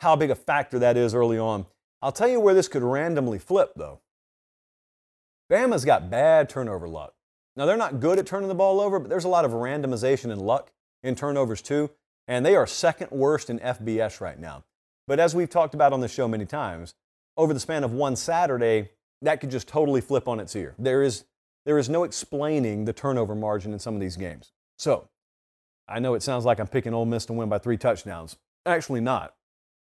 [0.00, 1.66] how big a factor that is early on.
[2.02, 4.00] I'll tell you where this could randomly flip though.
[5.50, 7.14] Bama's got bad turnover luck.
[7.54, 10.32] Now they're not good at turning the ball over, but there's a lot of randomization
[10.32, 10.72] and luck
[11.04, 11.90] in turnovers too,
[12.26, 14.64] and they are second worst in FBS right now.
[15.06, 16.94] But as we've talked about on the show many times,
[17.36, 18.90] over the span of one Saturday,
[19.22, 20.74] that could just totally flip on its ear.
[20.76, 21.24] There is,
[21.66, 24.50] there is no explaining the turnover margin in some of these games.
[24.76, 25.08] So,
[25.88, 28.36] I know it sounds like I'm picking Ole Miss to win by three touchdowns.
[28.66, 29.34] Actually, not.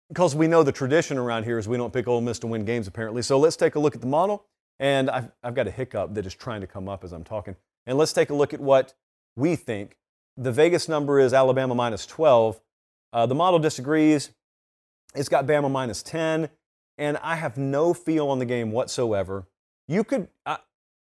[0.10, 2.65] Because we know the tradition around here is we don't pick Ole Miss to win
[2.65, 3.21] games, apparently.
[3.21, 4.45] So let's take a look at the model.
[4.80, 7.56] And I've, I've got a hiccup that is trying to come up as I'm talking.
[7.86, 8.93] And let's take a look at what
[9.36, 9.97] we think.
[10.38, 12.62] The Vegas number is Alabama minus 12.
[13.12, 14.32] Uh, the model disagrees.
[15.15, 16.49] It's got Bama minus 10
[16.99, 19.47] and I have no feel on the game whatsoever.
[19.88, 20.60] You could, I,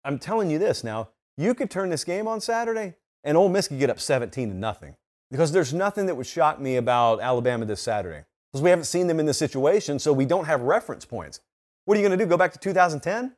[0.03, 3.67] am telling you this now, you could turn this game on Saturday and Ole Miss
[3.67, 4.95] could get up 17 to nothing.
[5.31, 8.25] Because there's nothing that would shock me about Alabama this Saturday.
[8.51, 11.39] Because we haven't seen them in this situation, so we don't have reference points.
[11.85, 12.29] What are you going to do?
[12.29, 13.35] Go back to 2010?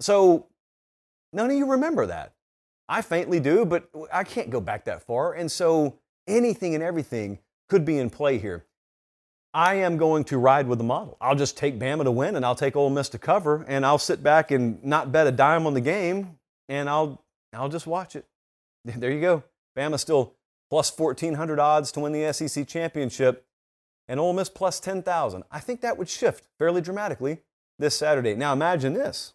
[0.00, 0.46] So
[1.32, 2.32] none of you remember that.
[2.88, 5.34] I faintly do, but I can't go back that far.
[5.34, 8.64] And so anything and everything could be in play here.
[9.54, 11.16] I am going to ride with the model.
[11.20, 13.98] I'll just take Bama to win and I'll take Ole Miss to cover and I'll
[13.98, 18.16] sit back and not bet a dime on the game and I'll, I'll just watch
[18.16, 18.26] it.
[18.96, 19.42] There you go.
[19.76, 20.34] Bama still
[20.70, 23.46] plus 1,400 odds to win the SEC championship
[24.08, 25.42] and Ole Miss plus 10,000.
[25.50, 27.38] I think that would shift fairly dramatically
[27.78, 28.34] this Saturday.
[28.34, 29.34] Now imagine this.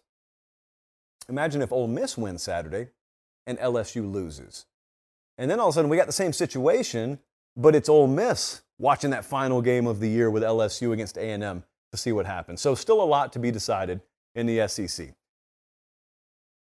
[1.28, 2.88] Imagine if Ole Miss wins Saturday
[3.46, 4.66] and LSU loses.
[5.38, 7.18] And then all of a sudden we got the same situation,
[7.56, 11.62] but it's Ole Miss watching that final game of the year with LSU against A&M
[11.92, 12.60] to see what happens.
[12.60, 14.00] So still a lot to be decided
[14.34, 15.14] in the SEC.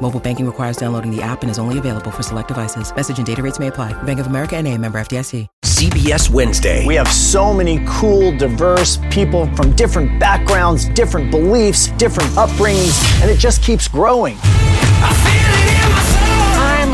[0.00, 2.94] Mobile banking requires downloading the app and is only available for select devices.
[2.94, 3.92] Message and data rates may apply.
[4.04, 5.46] Bank of America and a member FDIC.
[5.64, 6.86] CBS Wednesday.
[6.86, 13.30] We have so many cool, diverse people from different backgrounds, different beliefs, different upbringings, and
[13.30, 14.36] it just keeps growing.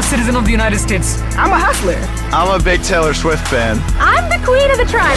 [0.07, 1.19] I'm a citizen of the United States.
[1.37, 1.97] I'm a hustler.
[2.31, 3.77] I'm a big Taylor Swift fan.
[3.99, 5.16] I'm the queen of the tribe.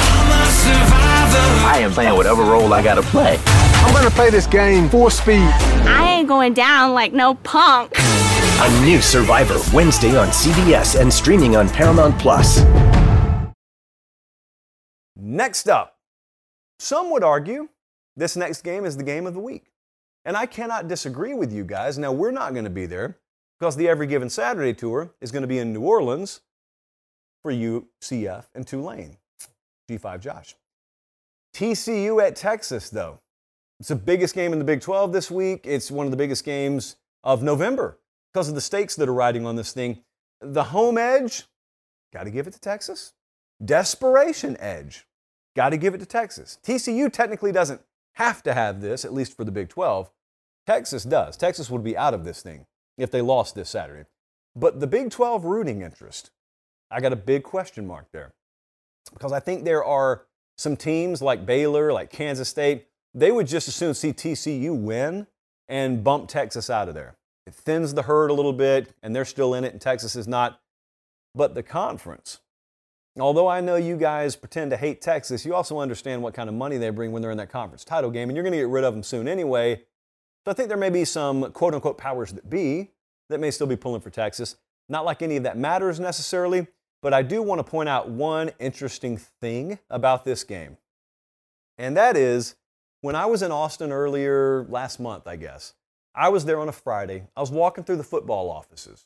[1.61, 3.37] I am playing whatever role I gotta play.
[3.45, 5.47] I'm gonna play this game full speed.
[5.85, 7.91] I ain't going down like no punk.
[7.99, 12.65] A new Survivor Wednesday on CBS and streaming on Paramount Plus.
[15.15, 15.99] Next up,
[16.79, 17.69] some would argue
[18.17, 19.65] this next game is the game of the week.
[20.25, 21.99] And I cannot disagree with you guys.
[21.99, 23.19] Now, we're not going to be there
[23.59, 26.41] because the Every Given Saturday tour is going to be in New Orleans
[27.43, 29.17] for UCF and Tulane.
[29.89, 30.55] G5 Josh.
[31.53, 33.19] TCU at Texas, though.
[33.79, 35.65] It's the biggest game in the Big 12 this week.
[35.65, 37.99] It's one of the biggest games of November
[38.31, 40.03] because of the stakes that are riding on this thing.
[40.41, 41.43] The home edge,
[42.13, 43.13] got to give it to Texas.
[43.63, 45.05] Desperation edge,
[45.55, 46.59] got to give it to Texas.
[46.63, 47.81] TCU technically doesn't
[48.13, 50.09] have to have this, at least for the Big 12.
[50.65, 51.35] Texas does.
[51.35, 52.65] Texas would be out of this thing
[52.99, 54.05] if they lost this Saturday.
[54.55, 56.31] But the Big 12 rooting interest,
[56.91, 58.33] I got a big question mark there.
[59.13, 60.25] Because I think there are
[60.57, 65.27] some teams like Baylor, like Kansas State, they would just as soon see TCU win
[65.67, 67.15] and bump Texas out of there.
[67.47, 70.27] It thins the herd a little bit, and they're still in it, and Texas is
[70.27, 70.59] not.
[71.33, 72.39] But the conference,
[73.19, 76.55] although I know you guys pretend to hate Texas, you also understand what kind of
[76.55, 78.67] money they bring when they're in that conference title game, and you're going to get
[78.67, 79.81] rid of them soon anyway.
[80.49, 82.89] So I think there may be some quote unquote powers that be
[83.29, 84.55] that may still be pulling for Texas.
[84.89, 86.65] Not like any of that matters necessarily,
[87.03, 90.77] but I do want to point out one interesting thing about this game.
[91.77, 92.55] And that is
[93.01, 95.75] when I was in Austin earlier last month, I guess,
[96.15, 97.27] I was there on a Friday.
[97.37, 99.05] I was walking through the football offices.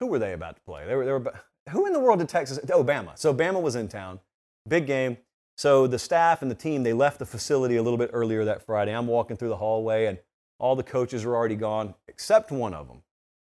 [0.00, 0.84] Who were they about to play?
[0.84, 1.32] They were, they were
[1.70, 2.60] who in the world did Texas?
[2.70, 3.16] Oh, Bama.
[3.16, 4.20] So Bama was in town.
[4.68, 5.16] Big game.
[5.56, 8.60] So the staff and the team, they left the facility a little bit earlier that
[8.60, 8.94] Friday.
[8.94, 10.18] I'm walking through the hallway and
[10.58, 13.02] all the coaches are already gone, except one of them.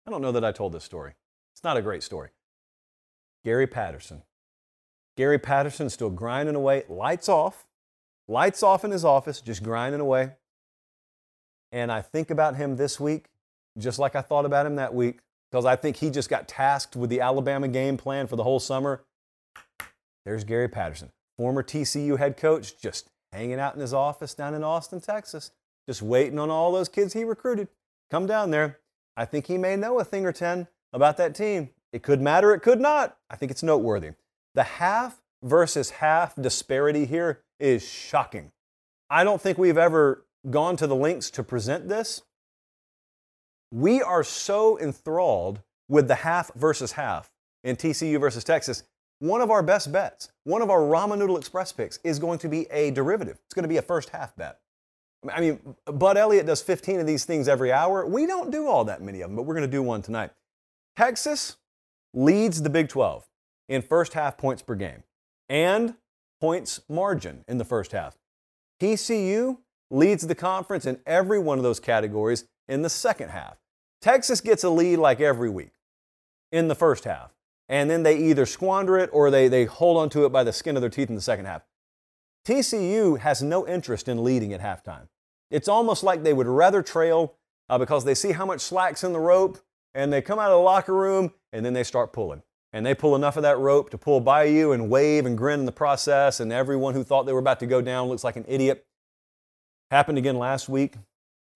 [0.07, 1.15] I don't know that I told this story.
[1.53, 2.31] It's not a great story.
[3.45, 4.23] Gary Patterson.
[5.17, 7.67] Gary Patterson still grinding away, lights off,
[8.29, 10.33] lights off in his office, just grinding away.
[11.73, 13.27] And I think about him this week,
[13.79, 15.21] just like I thought about him that week,
[15.51, 18.61] because I think he just got tasked with the Alabama game plan for the whole
[18.61, 19.05] summer.
[20.25, 24.65] There's Gary Patterson, former TCU head coach, just hanging out in his office down in
[24.65, 25.51] Austin, Texas,
[25.89, 27.69] just waiting on all those kids he recruited.
[28.11, 28.79] Come down there.
[29.17, 31.71] I think he may know a thing or 10 about that team.
[31.93, 33.17] It could matter, it could not.
[33.29, 34.13] I think it's noteworthy.
[34.55, 38.53] The half versus half disparity here is shocking.
[39.09, 42.23] I don't think we've ever gone to the links to present this.
[43.73, 47.31] We are so enthralled with the half versus half
[47.63, 48.85] in TCU versus Texas.
[49.19, 52.49] One of our best bets, one of our ramen noodle express picks is going to
[52.49, 53.39] be a derivative.
[53.45, 54.59] It's going to be a first half bet.
[55.29, 58.07] I mean, Bud Elliott does 15 of these things every hour.
[58.07, 60.31] We don't do all that many of them, but we're going to do one tonight.
[60.97, 61.57] Texas
[62.15, 63.29] leads the Big 12
[63.69, 65.03] in first half points per game
[65.49, 65.95] and
[66.41, 68.17] points margin in the first half.
[68.81, 69.59] TCU
[69.91, 73.59] leads the conference in every one of those categories in the second half.
[74.01, 75.73] Texas gets a lead like every week
[76.51, 77.35] in the first half,
[77.69, 80.77] and then they either squander it or they, they hold onto it by the skin
[80.77, 81.63] of their teeth in the second half.
[82.47, 85.09] TCU has no interest in leading at halftime.
[85.51, 87.35] It's almost like they would rather trail
[87.69, 89.59] uh, because they see how much slack's in the rope
[89.95, 92.43] and they come out of the locker room and then they start pulling.
[92.73, 95.59] And they pull enough of that rope to pull by you and wave and grin
[95.59, 98.37] in the process, and everyone who thought they were about to go down looks like
[98.37, 98.87] an idiot.
[99.91, 100.95] Happened again last week.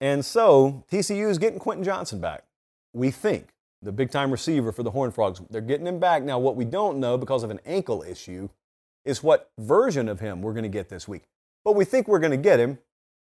[0.00, 2.42] And so TCU is getting Quentin Johnston back.
[2.92, 5.40] We think the big time receiver for the Horned Frogs.
[5.50, 6.24] They're getting him back.
[6.24, 8.48] Now, what we don't know because of an ankle issue
[9.04, 11.22] is what version of him we're going to get this week.
[11.64, 12.78] But we think we're going to get him.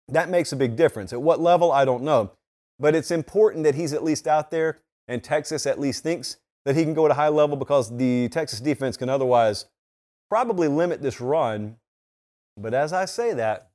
[0.09, 1.13] That makes a big difference.
[1.13, 2.33] At what level, I don't know.
[2.79, 6.77] But it's important that he's at least out there, and Texas at least thinks that
[6.77, 9.67] he can go at a high level because the Texas defense can otherwise
[10.31, 11.77] probably limit this run.
[12.57, 13.71] But as I say that,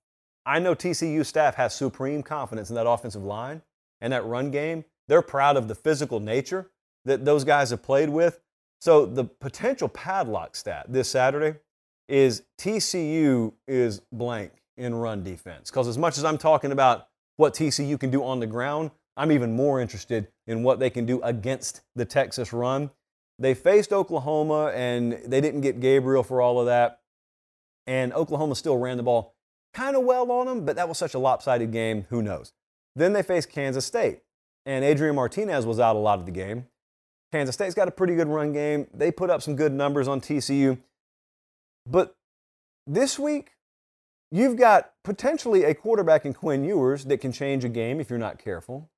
[0.45, 3.61] I know TCU staff has supreme confidence in that offensive line
[4.01, 4.85] and that run game.
[5.07, 6.69] They're proud of the physical nature
[7.05, 8.39] that those guys have played with.
[8.81, 11.59] So the potential padlock stat this Saturday
[12.09, 15.69] is TCU is blank in run defense.
[15.69, 19.31] Because as much as I'm talking about what TCU can do on the ground, I'm
[19.31, 22.89] even more interested in what they can do against the Texas run.
[23.37, 26.99] They faced Oklahoma and they didn't get Gabriel for all of that.
[27.87, 29.35] And Oklahoma still ran the ball
[29.73, 32.05] kind of well on them, but that was such a lopsided game.
[32.09, 32.53] Who knows?
[32.95, 34.21] Then they faced Kansas State,
[34.65, 36.65] and Adrian Martinez was out a lot of the game.
[37.31, 38.87] Kansas State's got a pretty good run game.
[38.93, 40.79] They put up some good numbers on TCU.
[41.85, 42.15] But
[42.85, 43.51] this week,
[44.31, 48.19] you've got potentially a quarterback in Quinn Ewers that can change a game if you're
[48.19, 48.89] not careful.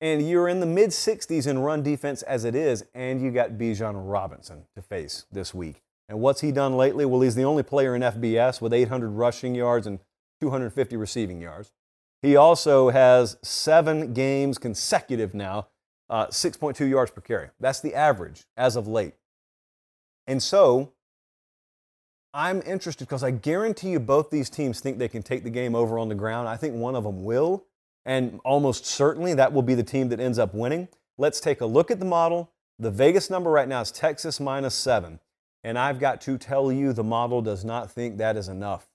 [0.00, 3.52] And you're in the mid 60s in run defense as it is, and you got
[3.52, 5.82] Bijan Robinson to face this week.
[6.08, 7.04] And what's he done lately?
[7.04, 9.98] Well, he's the only player in FBS with 800 rushing yards and
[10.40, 11.72] 250 receiving yards.
[12.22, 15.68] He also has seven games consecutive now,
[16.08, 17.48] uh, 6.2 yards per carry.
[17.58, 19.14] That's the average as of late.
[20.26, 20.92] And so
[22.36, 25.74] I'm interested because I guarantee you both these teams think they can take the game
[25.74, 26.46] over on the ground.
[26.46, 27.64] I think one of them will.
[28.04, 30.88] And almost certainly that will be the team that ends up winning.
[31.16, 32.52] Let's take a look at the model.
[32.78, 35.18] The Vegas number right now is Texas minus seven.
[35.64, 38.86] And I've got to tell you, the model does not think that is enough.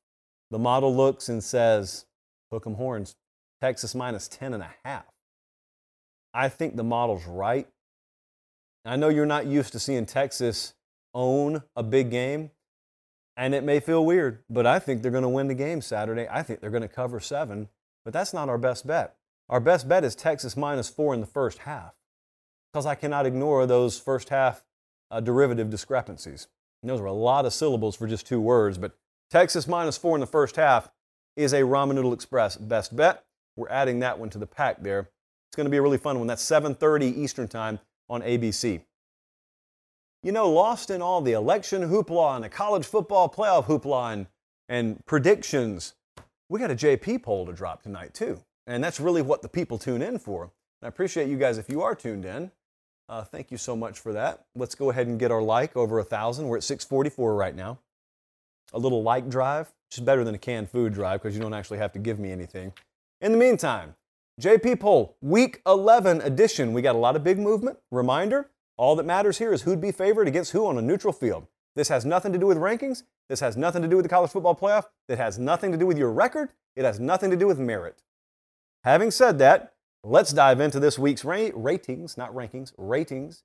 [0.52, 2.06] The model looks and says,
[2.52, 3.16] hook 'em horns,
[3.60, 5.06] Texas minus 10 and a half.
[6.32, 7.68] I think the model's right.
[8.86, 10.76] I know you're not used to seeing Texas
[11.16, 12.52] own a big game,
[13.38, 16.28] and it may feel weird, but I think they're going to win the game Saturday.
[16.30, 17.70] I think they're going to cover seven,
[18.04, 19.16] but that's not our best bet.
[19.50, 21.94] Our best bet is Texas minus four in the first half
[22.72, 24.64] because I cannot ignore those first half
[25.10, 26.48] uh, derivative discrepancies.
[26.82, 28.96] And those are a lot of syllables for just two words, but
[29.30, 30.90] Texas minus four in the first half
[31.36, 33.24] is a Ramen Noodle Express best bet.
[33.56, 35.10] We're adding that one to the pack there.
[35.50, 36.28] It's going to be a really fun one.
[36.28, 37.80] That's 7:30 Eastern Time
[38.10, 38.82] on ABC.
[40.24, 44.28] You know, lost in all the election hoopla and the college football playoff hoopla and,
[44.70, 45.96] and predictions,
[46.48, 48.40] we got a JP poll to drop tonight too.
[48.68, 50.44] And that's really what the people tune in for.
[50.44, 50.52] And
[50.84, 52.52] I appreciate you guys if you are tuned in.
[53.10, 54.46] Uh, thank you so much for that.
[54.56, 56.48] Let's go ahead and get our like over a thousand.
[56.48, 57.80] We're at 644 right now.
[58.74, 61.56] A little like drive, which is better than a canned food drive because you don't
[61.56, 62.74] actually have to give me anything.
[63.22, 63.96] In the meantime,
[64.40, 66.74] JP Poll, week 11 edition.
[66.74, 67.80] We got a lot of big movement.
[67.90, 68.52] Reminder
[68.82, 71.46] All that matters here is who'd be favored against who on a neutral field.
[71.76, 73.04] This has nothing to do with rankings.
[73.30, 74.86] This has nothing to do with the college football playoff.
[75.08, 76.50] It has nothing to do with your record.
[76.76, 78.02] It has nothing to do with merit.
[78.84, 79.74] Having said that,
[80.04, 83.44] let's dive into this week's ra- ratings, not rankings, ratings,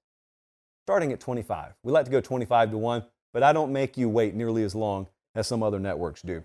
[0.86, 1.74] starting at 25.
[1.82, 4.74] We like to go 25 to 1, but I don't make you wait nearly as
[4.74, 6.44] long as some other networks do.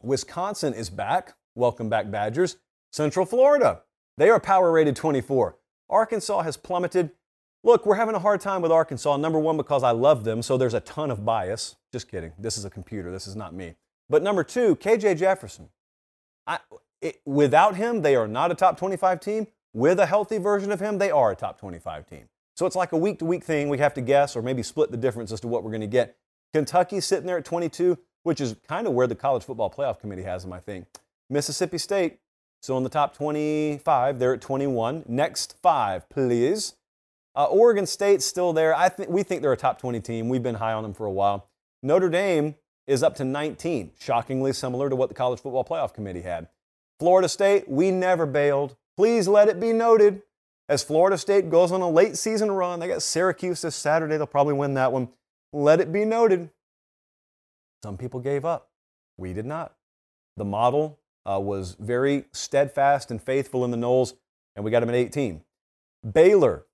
[0.00, 1.34] Wisconsin is back.
[1.56, 2.58] Welcome back, Badgers.
[2.92, 3.82] Central Florida,
[4.16, 5.56] they are power rated 24.
[5.90, 7.10] Arkansas has plummeted.
[7.66, 9.16] Look, we're having a hard time with Arkansas.
[9.16, 11.74] Number one, because I love them, so there's a ton of bias.
[11.90, 12.32] Just kidding.
[12.38, 13.10] This is a computer.
[13.10, 13.74] This is not me.
[14.08, 15.70] But number two, KJ Jefferson.
[16.46, 16.60] I,
[17.02, 19.48] it, without him, they are not a top 25 team.
[19.72, 22.28] With a healthy version of him, they are a top 25 team.
[22.54, 23.68] So it's like a week to week thing.
[23.68, 25.88] We have to guess or maybe split the difference as to what we're going to
[25.88, 26.16] get.
[26.54, 30.22] Kentucky sitting there at 22, which is kind of where the college football playoff committee
[30.22, 30.86] has them, I think.
[31.28, 32.20] Mississippi State,
[32.62, 35.02] so in the top 25, they're at 21.
[35.08, 36.75] Next five, please.
[37.36, 38.74] Uh, Oregon State's still there.
[38.74, 40.28] I think we think they're a top 20 team.
[40.30, 41.48] We've been high on them for a while.
[41.82, 42.54] Notre Dame
[42.86, 46.48] is up to 19, shockingly similar to what the College Football Playoff Committee had.
[46.98, 48.76] Florida State, we never bailed.
[48.96, 50.22] Please let it be noted.
[50.68, 54.16] As Florida State goes on a late season run, they got Syracuse this Saturday.
[54.16, 55.08] They'll probably win that one.
[55.52, 56.50] Let it be noted.
[57.82, 58.70] Some people gave up.
[59.18, 59.74] We did not.
[60.36, 64.14] The model uh, was very steadfast and faithful in the Noles,
[64.54, 65.42] and we got them at 18.
[66.12, 66.64] Baylor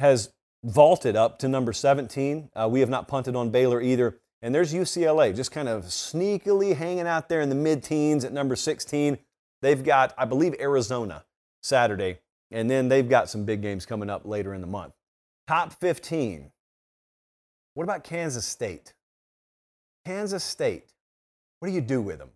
[0.00, 0.32] has
[0.64, 2.50] vaulted up to number 17.
[2.54, 4.18] Uh, we have not punted on Baylor either.
[4.42, 8.32] And there's UCLA just kind of sneakily hanging out there in the mid teens at
[8.32, 9.18] number 16.
[9.60, 11.24] They've got, I believe, Arizona
[11.62, 12.20] Saturday,
[12.50, 14.94] and then they've got some big games coming up later in the month.
[15.46, 16.50] Top 15.
[17.74, 18.94] What about Kansas State?
[20.06, 20.86] Kansas State,
[21.58, 22.30] what do you do with them?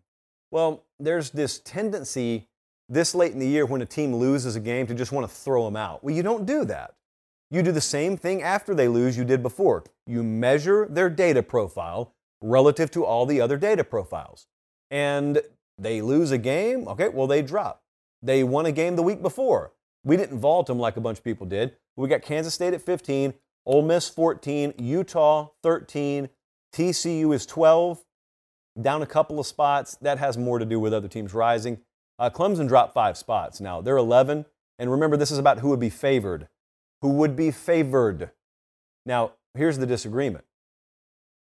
[0.50, 2.48] Well, there's this tendency
[2.90, 5.34] this late in the year when a team loses a game to just want to
[5.34, 6.04] throw them out.
[6.04, 6.94] Well, you don't do that.
[7.54, 9.84] You do the same thing after they lose you did before.
[10.08, 14.48] You measure their data profile relative to all the other data profiles.
[14.90, 15.40] And
[15.78, 17.84] they lose a game, okay, well, they drop.
[18.20, 19.72] They won a game the week before.
[20.02, 21.76] We didn't vault them like a bunch of people did.
[21.96, 23.34] We got Kansas State at 15,
[23.66, 26.30] Ole Miss 14, Utah 13,
[26.74, 28.04] TCU is 12,
[28.82, 29.94] down a couple of spots.
[30.00, 31.78] That has more to do with other teams rising.
[32.18, 33.60] Uh, Clemson dropped five spots.
[33.60, 34.44] Now they're 11,
[34.80, 36.48] and remember, this is about who would be favored.
[37.04, 38.30] Who would be favored?
[39.04, 40.46] Now, here's the disagreement.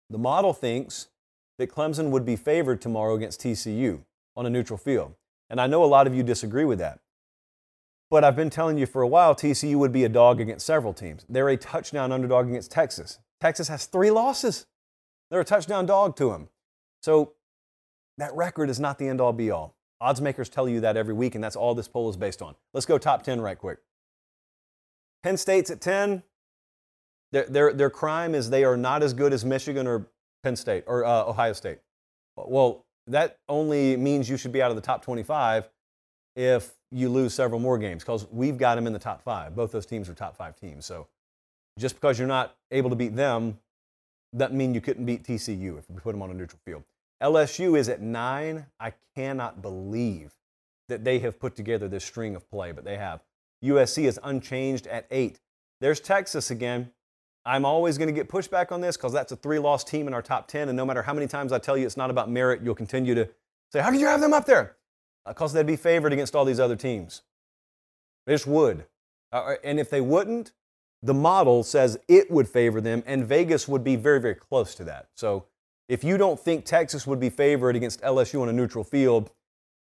[0.10, 1.10] The model thinks
[1.58, 4.06] that Clemson would be favored tomorrow against TCU
[4.38, 5.16] on a neutral field.
[5.50, 7.02] And I know a lot of you disagree with that.
[8.10, 10.94] But I've been telling you for a while TCU would be a dog against several
[10.94, 11.26] teams.
[11.28, 13.20] They're a touchdown underdog against Texas.
[13.42, 14.66] Texas has three losses.
[15.30, 16.48] They're a touchdown dog to them.
[17.02, 17.34] So
[18.18, 19.76] that record is not the end all be all.
[20.00, 22.56] Odds makers tell you that every week, and that's all this poll is based on.
[22.74, 23.80] Let's go top 10 right quick.
[25.24, 26.24] Penn State's at 10.
[27.32, 30.08] Their, their, their crime is they are not as good as Michigan or
[30.44, 31.80] Penn State or uh, Ohio State.
[32.36, 35.70] Well, that only means you should be out of the top 25
[36.36, 39.56] if you lose several more games because we've got them in the top five.
[39.56, 40.86] Both those teams are top five teams.
[40.86, 41.08] So
[41.78, 43.60] just because you're not able to beat them
[44.36, 46.84] doesn't mean you couldn't beat TCU if we put them on a neutral field.
[47.22, 48.66] LSU is at nine.
[48.80, 50.34] I cannot believe
[50.88, 53.22] that they have put together this string of play, but they have.
[53.64, 55.40] USC is unchanged at eight.
[55.82, 56.92] There's Texas again.
[57.46, 60.14] I'm always going to get pushback on this because that's a three loss team in
[60.14, 60.70] our top 10.
[60.70, 63.16] And no matter how many times I tell you it's not about merit, you'll continue
[63.16, 63.30] to
[63.72, 64.76] say, How can you have them up there?
[65.26, 67.22] Because uh, they'd be favored against all these other teams.
[68.26, 68.86] They just would.
[69.32, 70.54] Uh, and if they wouldn't,
[71.02, 74.84] the model says it would favor them, and Vegas would be very, very close to
[74.86, 75.08] that.
[75.16, 75.46] So
[75.88, 79.32] if you don't think Texas would be favored against LSU on a neutral field,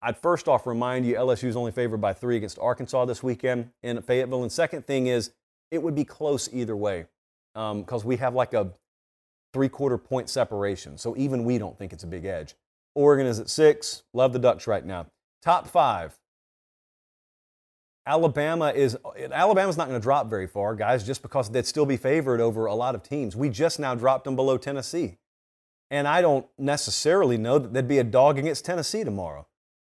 [0.02, 3.70] I'd first off remind you LSU is only favored by three against Arkansas this weekend
[3.82, 4.42] in Fayetteville.
[4.42, 5.30] And second thing is,
[5.70, 7.06] it would be close either way
[7.54, 8.72] because um, we have like a
[9.52, 10.98] three quarter point separation.
[10.98, 12.54] So even we don't think it's a big edge.
[12.94, 14.02] Oregon is at six.
[14.12, 15.06] Love the Ducks right now.
[15.42, 16.18] Top five.
[18.04, 18.98] Alabama is
[19.30, 22.66] Alabama's not going to drop very far, guys, just because they'd still be favored over
[22.66, 23.36] a lot of teams.
[23.36, 25.18] We just now dropped them below Tennessee.
[25.90, 29.46] And I don't necessarily know that they'd be a dog against Tennessee tomorrow.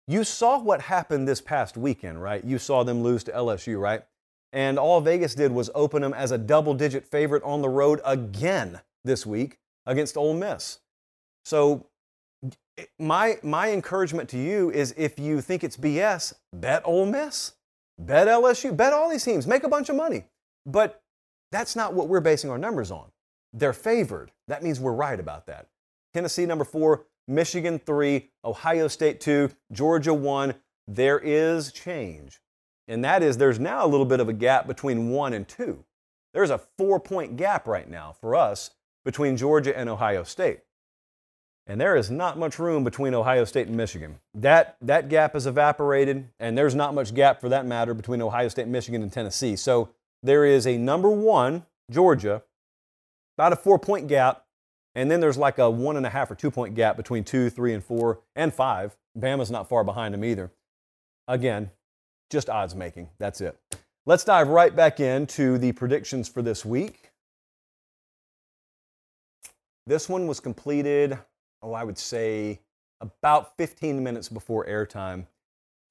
[0.07, 2.43] You saw what happened this past weekend, right?
[2.43, 4.03] You saw them lose to LSU, right?
[4.51, 8.01] And all Vegas did was open them as a double digit favorite on the road
[8.05, 10.79] again this week against Ole Miss.
[11.45, 11.87] So,
[12.99, 17.53] my, my encouragement to you is if you think it's BS, bet Ole Miss,
[17.99, 20.25] bet LSU, bet all these teams, make a bunch of money.
[20.65, 21.01] But
[21.51, 23.05] that's not what we're basing our numbers on.
[23.53, 24.31] They're favored.
[24.47, 25.67] That means we're right about that.
[26.13, 30.55] Tennessee, number four, Michigan, three, Ohio State, two, Georgia, one.
[30.87, 32.39] There is change.
[32.87, 35.85] And that is there's now a little bit of a gap between one and two.
[36.33, 38.71] There's a four point gap right now for us
[39.05, 40.61] between Georgia and Ohio State.
[41.65, 44.19] And there is not much room between Ohio State and Michigan.
[44.33, 48.49] That, that gap has evaporated, and there's not much gap for that matter between Ohio
[48.49, 49.55] State, Michigan, and Tennessee.
[49.55, 49.89] So
[50.21, 52.43] there is a number one, Georgia,
[53.37, 54.42] about a four point gap,
[54.95, 57.49] and then there's like a one and a half or two point gap between two,
[57.49, 58.95] three, and four, and five.
[59.17, 60.51] Bama's not far behind them either.
[61.27, 61.71] Again,
[62.29, 63.09] just odds making.
[63.19, 63.57] That's it.
[64.05, 67.11] Let's dive right back into the predictions for this week.
[69.85, 71.17] This one was completed,
[71.61, 72.59] oh, I would say
[73.01, 75.27] about 15 minutes before airtime.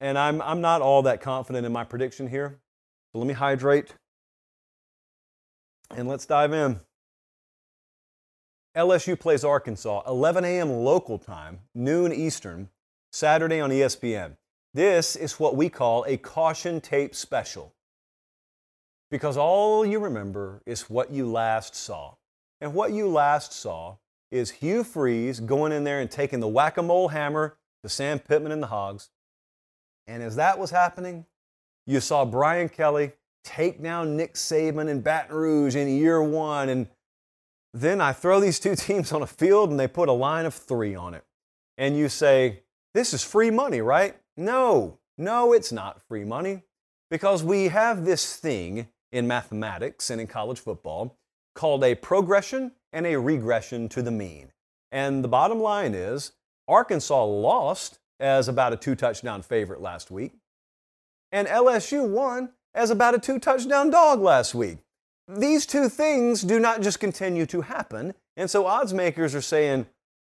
[0.01, 2.59] And I'm, I'm not all that confident in my prediction here.
[3.11, 3.93] So let me hydrate
[5.95, 6.79] and let's dive in.
[8.75, 10.71] LSU plays Arkansas, 11 a.m.
[10.71, 12.69] local time, noon Eastern,
[13.11, 14.35] Saturday on ESPN.
[14.73, 17.75] This is what we call a caution tape special.
[19.11, 22.15] Because all you remember is what you last saw.
[22.61, 23.97] And what you last saw
[24.31, 28.17] is Hugh Freeze going in there and taking the whack a mole hammer to Sam
[28.17, 29.09] Pittman and the Hogs.
[30.07, 31.27] And as that was happening,
[31.85, 33.11] you saw Brian Kelly
[33.43, 36.69] take down Nick Saban in Baton Rouge in year one.
[36.69, 36.87] And
[37.73, 40.53] then I throw these two teams on a field and they put a line of
[40.53, 41.23] three on it.
[41.77, 42.63] And you say,
[42.93, 44.15] this is free money, right?
[44.37, 46.63] No, no, it's not free money
[47.09, 51.17] because we have this thing in mathematics and in college football
[51.55, 54.51] called a progression and a regression to the mean.
[54.91, 56.33] And the bottom line is
[56.67, 60.33] Arkansas lost as about a two touchdown favorite last week,
[61.31, 64.79] and LSU won as about a two touchdown dog last week.
[65.37, 69.87] These two things do not just continue to happen, and so odds makers are saying,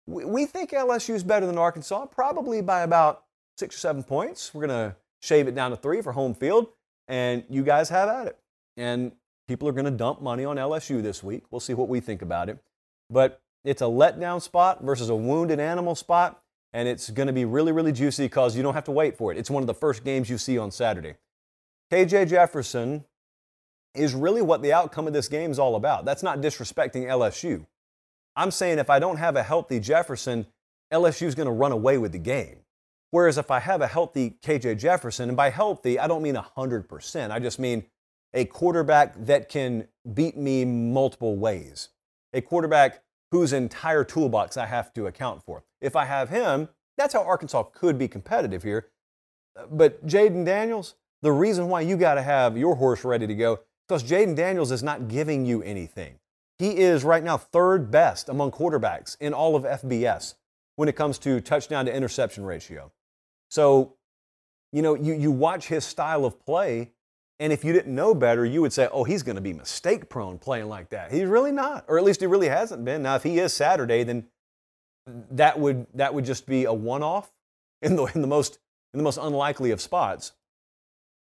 [0.07, 3.25] we think LSU is better than Arkansas, probably by about
[3.59, 4.55] six or seven points.
[4.55, 6.69] We're going to shave it down to three for home field,
[7.09, 8.39] and you guys have at it.
[8.77, 9.13] And
[9.49, 11.45] people are going to dump money on LSU this week.
[11.51, 12.59] We'll see what we think about it.
[13.11, 16.41] But it's a letdown spot versus a wounded animal spot,
[16.73, 19.33] and it's going to be really, really juicy because you don't have to wait for
[19.33, 19.39] it.
[19.39, 21.15] It's one of the first games you see on Saturday.
[21.93, 23.05] KJ Jefferson
[23.97, 26.05] is really what the outcome of this game is all about.
[26.05, 27.67] That's not disrespecting LSU.
[28.37, 30.47] I'm saying if I don't have a healthy Jefferson,
[30.93, 32.59] LSU is going to run away with the game.
[33.11, 37.31] Whereas if I have a healthy KJ Jefferson, and by healthy, I don't mean 100%,
[37.31, 37.85] I just mean
[38.35, 41.89] a quarterback that can beat me multiple ways,
[42.35, 45.65] a quarterback whose entire toolbox I have to account for.
[45.81, 46.69] If I have him,
[46.99, 48.89] that's how Arkansas could be competitive here.
[49.71, 53.61] But Jayden Daniels, the reason why you got to have your horse ready to go,
[53.87, 56.19] because Jayden Daniels is not giving you anything.
[56.59, 60.35] He is right now third best among quarterbacks in all of FBS
[60.77, 62.93] when it comes to touchdown to interception ratio.
[63.51, 63.95] So,
[64.73, 66.93] you know, you, you watch his style of play,
[67.39, 70.09] and if you didn't know better, you would say, oh, he's going to be mistake
[70.09, 71.13] prone playing like that.
[71.13, 73.03] He's really not, or at least he really hasn't been.
[73.03, 74.27] Now, if he is Saturday, then
[75.31, 77.31] that would, that would just be a one off
[77.83, 78.59] in the, in, the most,
[78.95, 80.33] in the most unlikely of spots.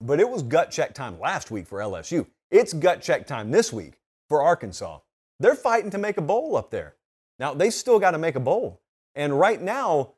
[0.01, 2.27] But it was gut check time last week for LSU.
[2.55, 3.95] It's gut check time this week
[4.29, 5.01] for Arkansas.
[5.41, 6.95] They're fighting to make a bowl up there.
[7.41, 8.81] Now, they still got to make a bowl.
[9.17, 10.13] And right now,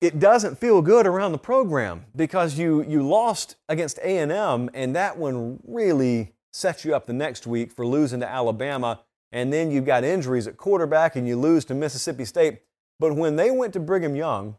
[0.00, 5.18] it doesn't feel good around the program because you, you lost against A&M and that
[5.18, 9.00] one really sets you up the next week for losing to Alabama
[9.32, 12.60] and then you've got injuries at quarterback and you lose to Mississippi State.
[13.00, 14.54] But when they went to Brigham Young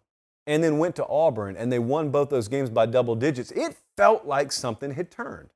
[0.46, 3.78] and then went to Auburn and they won both those games by double digits, it
[3.96, 5.52] felt like something had turned.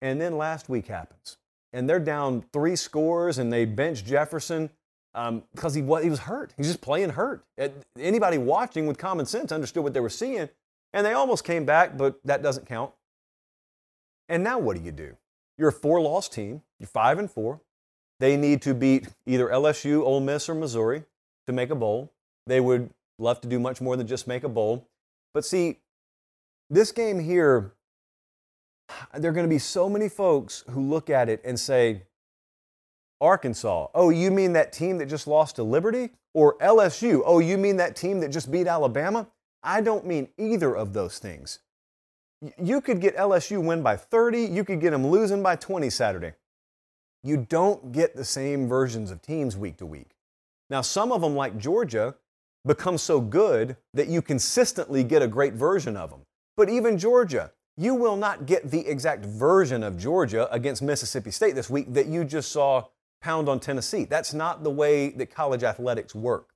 [0.00, 1.38] And then last week happens.
[1.72, 4.70] And they're down three scores and they bench Jefferson
[5.12, 6.54] because um, he, he was hurt.
[6.56, 7.44] He's just playing hurt.
[7.98, 10.48] Anybody watching with common sense understood what they were seeing,
[10.92, 12.92] and they almost came back, but that doesn't count.
[14.28, 15.16] And now what do you do?
[15.56, 16.62] You're a four-loss team.
[16.78, 17.60] You're five and four.
[18.20, 21.04] They need to beat either LSU, Ole Miss, or Missouri
[21.46, 22.12] to make a bowl.
[22.46, 24.86] They would love to do much more than just make a bowl.
[25.34, 25.78] But see,
[26.70, 27.72] this game here,
[29.16, 32.02] there are going to be so many folks who look at it and say,
[33.20, 33.88] Arkansas.
[33.94, 36.10] Oh, you mean that team that just lost to Liberty?
[36.34, 37.22] Or LSU.
[37.24, 39.26] Oh, you mean that team that just beat Alabama?
[39.62, 41.58] I don't mean either of those things.
[42.56, 46.34] You could get LSU win by 30, you could get them losing by 20 Saturday.
[47.24, 50.10] You don't get the same versions of teams week to week.
[50.70, 52.14] Now, some of them, like Georgia,
[52.64, 56.20] become so good that you consistently get a great version of them.
[56.56, 61.54] But even Georgia, you will not get the exact version of Georgia against Mississippi State
[61.54, 62.84] this week that you just saw
[63.22, 64.04] pound on Tennessee.
[64.04, 66.50] That's not the way that college athletics work.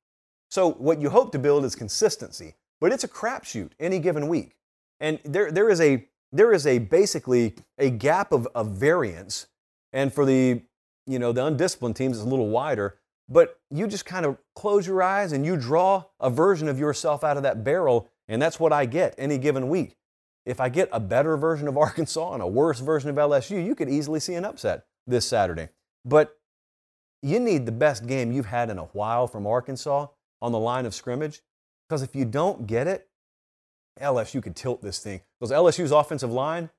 [0.50, 4.56] So, what you hope to build is consistency, but it's a crapshoot any given week.
[4.98, 9.46] And there, there, is a, there is a basically a gap of, of variance
[9.92, 10.62] And for the,
[11.06, 12.98] you know, the undisciplined teams, it's a little wider.
[13.28, 17.22] But you just kind of close your eyes and you draw a version of yourself
[17.22, 19.96] out of that barrel, and that's what I get any given week.
[20.44, 23.74] If I get a better version of Arkansas and a worse version of LSU, you
[23.74, 25.68] could easily see an upset this Saturday.
[26.04, 26.36] But
[27.22, 30.08] you need the best game you've had in a while from Arkansas
[30.40, 31.40] on the line of scrimmage.
[31.88, 33.08] Because if you don't get it,
[34.00, 35.20] LSU could tilt this thing.
[35.38, 36.70] Because LSU's offensive line,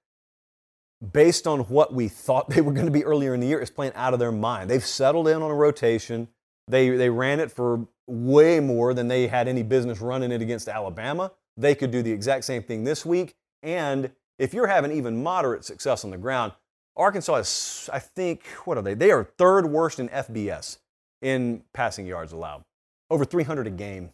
[1.11, 3.69] based on what we thought they were going to be earlier in the year, is
[3.69, 4.69] playing out of their mind.
[4.69, 6.27] They've settled in on a rotation.
[6.67, 10.67] They, they ran it for way more than they had any business running it against
[10.67, 11.31] Alabama.
[11.55, 13.35] They could do the exact same thing this week.
[13.63, 16.51] And if you're having even moderate success on the ground,
[16.95, 18.93] Arkansas is, I think, what are they?
[18.93, 20.77] They are third worst in FBS
[21.21, 22.63] in passing yards allowed,
[23.09, 24.11] over 300 a game.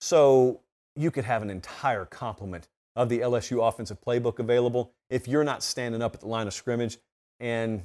[0.00, 0.60] So
[0.96, 5.62] you could have an entire complement of the LSU offensive playbook available if you're not
[5.62, 6.98] standing up at the line of scrimmage.
[7.40, 7.84] And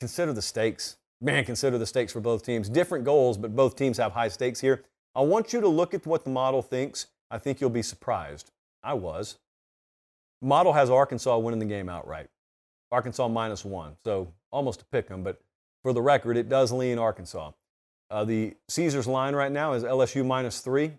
[0.00, 0.96] consider the stakes.
[1.20, 2.68] Man, consider the stakes for both teams.
[2.68, 4.82] Different goals, but both teams have high stakes here.
[5.14, 7.06] I want you to look at what the model thinks.
[7.30, 8.50] I think you'll be surprised.
[8.82, 9.38] I was.
[10.42, 12.28] Model has Arkansas winning the game outright.
[12.90, 15.40] Arkansas minus one, so almost a pick 'em, but
[15.82, 17.52] for the record, it does lean Arkansas.
[18.10, 20.98] Uh, the Caesars line right now is LSU minus three.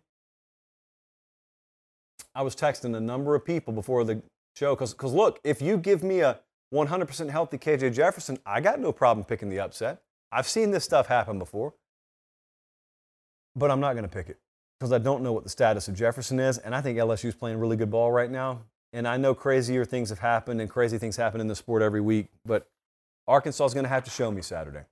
[2.33, 4.23] I was texting a number of people before the
[4.55, 6.39] show because look, if you give me a
[6.73, 10.01] 100% healthy KJ Jefferson, I got no problem picking the upset.
[10.31, 11.75] I've seen this stuff happen before,
[13.55, 14.39] but I'm not going to pick it
[14.79, 17.35] because I don't know what the status of Jefferson is, and I think LSU is
[17.35, 18.63] playing really good ball right now.
[18.93, 21.99] And I know crazier things have happened, and crazy things happen in the sport every
[21.99, 22.27] week.
[22.45, 22.67] But
[23.27, 24.85] Arkansas is going to have to show me Saturday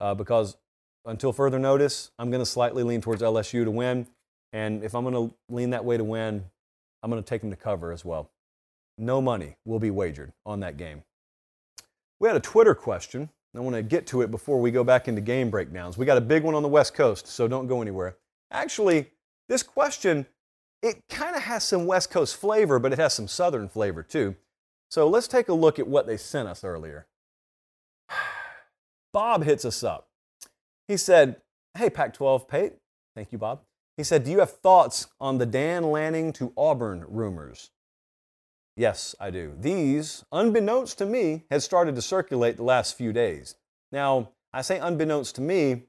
[0.00, 0.56] uh, because
[1.06, 4.06] until further notice, I'm going to slightly lean towards LSU to win.
[4.52, 6.44] And if I'm going to lean that way to win,
[7.02, 8.30] I'm going to take them to cover as well.
[8.98, 11.02] No money will be wagered on that game.
[12.20, 13.30] We had a Twitter question.
[13.54, 15.96] I want to get to it before we go back into game breakdowns.
[15.96, 18.16] We got a big one on the West Coast, so don't go anywhere.
[18.50, 19.10] Actually,
[19.48, 20.26] this question
[20.82, 24.36] it kind of has some West Coast flavor, but it has some Southern flavor too.
[24.90, 27.06] So let's take a look at what they sent us earlier.
[29.12, 30.08] Bob hits us up.
[30.86, 31.36] He said,
[31.76, 32.72] Hey, Pac 12 Pate.
[33.14, 33.60] Thank you, Bob.
[33.96, 37.70] He said, Do you have thoughts on the Dan Lanning to Auburn rumors?
[38.76, 39.54] Yes, I do.
[39.58, 43.54] These, unbeknownst to me, had started to circulate the last few days.
[43.90, 45.84] Now, I say unbeknownst to me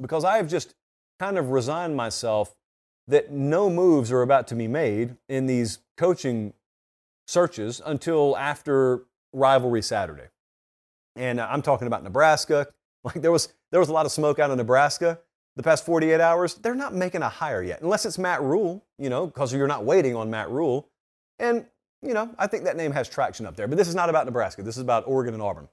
[0.00, 0.74] because I have just
[1.20, 2.54] kind of resigned myself
[3.08, 6.54] that no moves are about to be made in these coaching
[7.26, 10.28] searches until after rivalry Saturday.
[11.16, 12.68] And I'm talking about Nebraska.
[13.04, 15.18] Like there was there was a lot of smoke out of Nebraska
[15.56, 16.54] the past 48 hours.
[16.54, 19.84] They're not making a hire yet, unless it's Matt Rhule, you know, because you're not
[19.84, 20.88] waiting on Matt Rhule.
[21.38, 21.66] And
[22.00, 23.68] you know, I think that name has traction up there.
[23.68, 24.62] But this is not about Nebraska.
[24.62, 25.68] This is about Oregon and Auburn.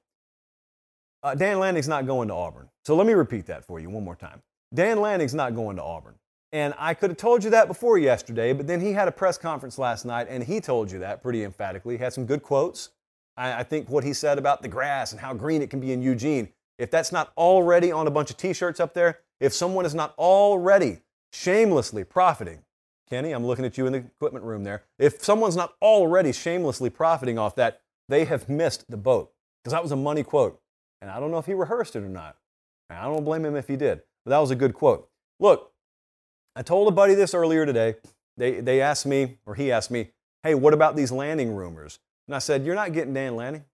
[1.23, 2.69] Uh, Dan Lanning's not going to Auburn.
[2.85, 4.41] So let me repeat that for you one more time.
[4.73, 6.15] Dan Lanning's not going to Auburn.
[6.53, 9.37] And I could have told you that before yesterday, but then he had a press
[9.37, 11.97] conference last night and he told you that pretty emphatically.
[11.97, 12.89] He had some good quotes.
[13.37, 15.93] I, I think what he said about the grass and how green it can be
[15.93, 19.53] in Eugene, if that's not already on a bunch of t shirts up there, if
[19.53, 20.99] someone is not already
[21.31, 22.63] shamelessly profiting,
[23.09, 24.83] Kenny, I'm looking at you in the equipment room there.
[24.97, 29.31] If someone's not already shamelessly profiting off that, they have missed the boat.
[29.63, 30.61] Because that was a money quote.
[31.01, 32.37] And I don't know if he rehearsed it or not.
[32.89, 34.01] I don't blame him if he did.
[34.23, 35.09] But that was a good quote.
[35.39, 35.70] Look,
[36.55, 37.95] I told a buddy this earlier today.
[38.37, 40.09] They, they asked me, or he asked me,
[40.43, 41.99] hey, what about these Lanning rumors?
[42.27, 43.65] And I said, you're not getting Dan Lanning.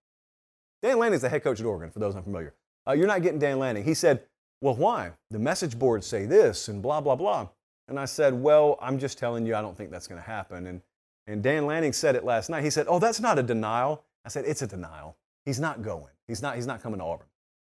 [0.84, 2.54] Dan Lanning's the head coach at Oregon, for those unfamiliar.
[2.88, 3.84] Uh, you're not getting Dan Lanning.
[3.84, 4.24] He said,
[4.62, 5.12] well, why?
[5.30, 7.48] The message boards say this and blah, blah, blah.
[7.88, 10.68] And I said, well, I'm just telling you, I don't think that's going to happen.
[10.68, 10.82] And,
[11.26, 12.64] and Dan Lanning said it last night.
[12.64, 14.04] He said, oh, that's not a denial.
[14.26, 15.16] I said, it's a denial.
[15.46, 16.14] He's not going.
[16.28, 17.28] He's not, he's not coming to Auburn.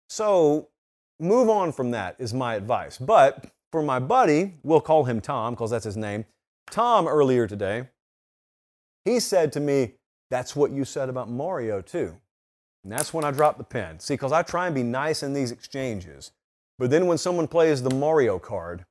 [0.08, 0.68] So
[1.20, 2.98] move on from that is my advice.
[2.98, 6.24] But for my buddy, we'll call him Tom because that's his name.
[6.70, 7.88] Tom earlier today,
[9.04, 9.94] he said to me,
[10.30, 12.16] That's what you said about Mario, too.
[12.82, 14.00] And that's when I dropped the pen.
[14.00, 16.32] See, because I try and be nice in these exchanges.
[16.78, 18.86] But then when someone plays the Mario card,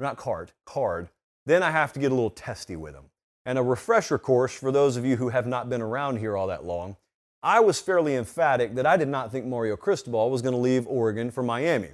[0.00, 1.08] not card, card,
[1.46, 3.04] then I have to get a little testy with them.
[3.46, 6.48] And a refresher course for those of you who have not been around here all
[6.48, 6.96] that long,
[7.42, 10.86] I was fairly emphatic that I did not think Mario Cristobal was going to leave
[10.86, 11.90] Oregon for Miami.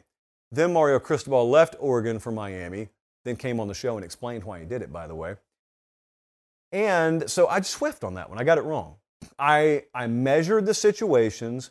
[0.50, 2.88] Then Mario Cristobal left Oregon for Miami,
[3.24, 5.36] then came on the show and explained why he did it, by the way.
[6.72, 8.38] And so I whiffed on that one.
[8.38, 8.96] I got it wrong.
[9.38, 11.70] I, I measured the situations,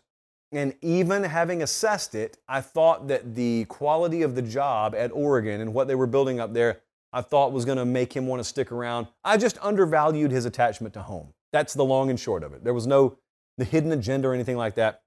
[0.51, 5.61] and even having assessed it, I thought that the quality of the job at Oregon
[5.61, 6.81] and what they were building up there,
[7.13, 9.07] I thought was going to make him want to stick around.
[9.23, 11.33] I just undervalued his attachment to home.
[11.53, 12.63] That's the long and short of it.
[12.63, 13.17] There was no
[13.57, 15.01] the hidden agenda or anything like that.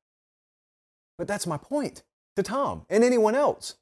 [1.18, 2.02] But that's my point
[2.42, 3.76] to Tom and anyone else.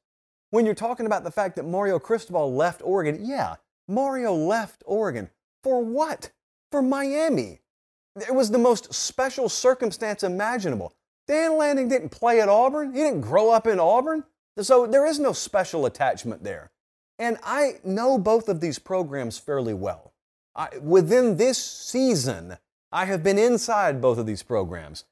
[0.51, 3.57] When you're talking about the fact that Mario Cristobal left Oregon, yeah,
[3.87, 5.31] Mario left Oregon.
[5.63, 6.31] For what?
[6.71, 7.61] For Miami.
[8.17, 10.95] It was the most special circumstance imaginable.
[11.27, 12.95] Dan Lanning didn't play at Auburn.
[12.95, 14.25] He didn't grow up in Auburn.
[14.61, 16.71] So there is no special attachment there.
[17.19, 20.15] And I know both of these programs fairly well.
[20.57, 22.57] I, within this season,
[22.91, 25.05] I have been inside both of these programs.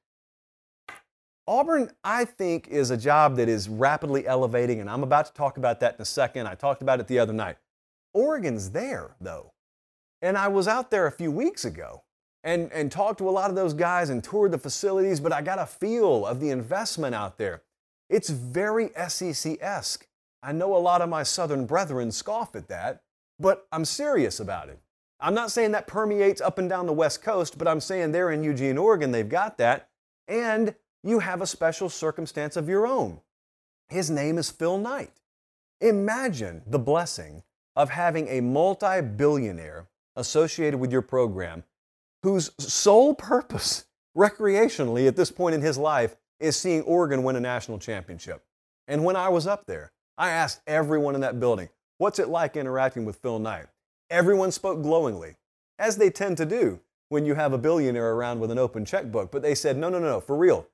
[1.48, 5.58] Auburn, I think, is a job that is rapidly elevating, and I'm about to talk
[5.58, 6.46] about that in a second.
[6.48, 7.56] I talked about it the other night.
[8.12, 9.52] Oregon's there, though.
[10.22, 12.02] And I was out there a few weeks ago
[12.42, 15.42] and, and talked to a lot of those guys and toured the facilities, but I
[15.42, 17.62] got a feel of the investment out there.
[18.08, 20.06] It's very SEC esque.
[20.42, 23.02] I know a lot of my Southern brethren scoff at that,
[23.38, 24.80] but I'm serious about it.
[25.20, 28.30] I'm not saying that permeates up and down the West Coast, but I'm saying there
[28.30, 29.88] in Eugene, Oregon, they've got that.
[30.28, 30.74] And
[31.06, 33.20] you have a special circumstance of your own.
[33.88, 35.12] His name is Phil Knight.
[35.80, 37.42] Imagine the blessing
[37.76, 39.86] of having a multi billionaire
[40.16, 41.62] associated with your program
[42.22, 43.84] whose sole purpose
[44.16, 48.42] recreationally at this point in his life is seeing Oregon win a national championship.
[48.88, 52.56] And when I was up there, I asked everyone in that building, what's it like
[52.56, 53.66] interacting with Phil Knight?
[54.10, 55.36] Everyone spoke glowingly,
[55.78, 56.80] as they tend to do
[57.10, 59.30] when you have a billionaire around with an open checkbook.
[59.30, 60.66] But they said, no, no, no, no, for real.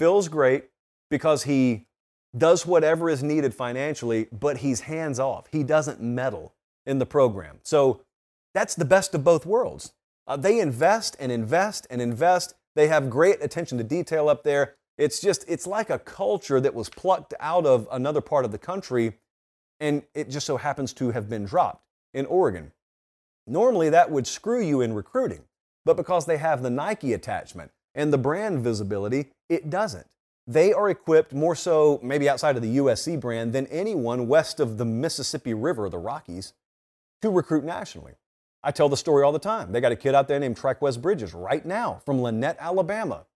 [0.00, 0.64] Phil's great
[1.10, 1.84] because he
[2.34, 5.46] does whatever is needed financially, but he's hands off.
[5.52, 6.54] He doesn't meddle
[6.86, 7.58] in the program.
[7.64, 8.00] So
[8.54, 9.92] that's the best of both worlds.
[10.26, 12.54] Uh, they invest and invest and invest.
[12.76, 14.76] They have great attention to detail up there.
[14.96, 18.58] It's just, it's like a culture that was plucked out of another part of the
[18.58, 19.18] country,
[19.80, 21.84] and it just so happens to have been dropped
[22.14, 22.72] in Oregon.
[23.46, 25.44] Normally, that would screw you in recruiting,
[25.84, 30.06] but because they have the Nike attachment and the brand visibility, it doesn't.
[30.46, 34.78] They are equipped more so, maybe outside of the USC brand, than anyone west of
[34.78, 36.54] the Mississippi River, the Rockies,
[37.22, 38.14] to recruit nationally.
[38.62, 39.72] I tell the story all the time.
[39.72, 43.26] They got a kid out there named Trikweze Bridges right now from Lanett, Alabama.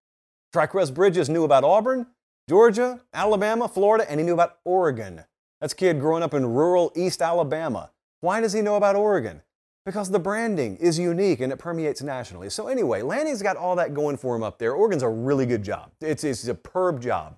[0.55, 2.07] Trikweze Bridges knew about Auburn,
[2.49, 5.25] Georgia, Alabama, Florida, and he knew about Oregon.
[5.61, 7.91] That's a kid growing up in rural East Alabama.
[8.21, 9.43] Why does he know about Oregon?
[9.87, 12.49] Because the branding is unique and it permeates nationally.
[12.51, 14.73] So, anyway, Lanning's got all that going for him up there.
[14.73, 17.37] Oregon's a really good job, it's, it's a superb job.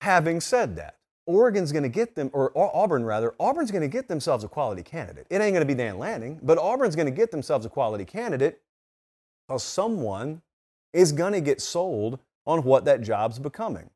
[0.00, 4.08] Having said that, Oregon's going to get them, or Auburn rather, Auburn's going to get
[4.08, 5.26] themselves a quality candidate.
[5.30, 8.04] It ain't going to be Dan Lanning, but Auburn's going to get themselves a quality
[8.04, 8.60] candidate
[9.48, 10.42] because someone
[10.92, 13.88] is going to get sold on what that job's becoming.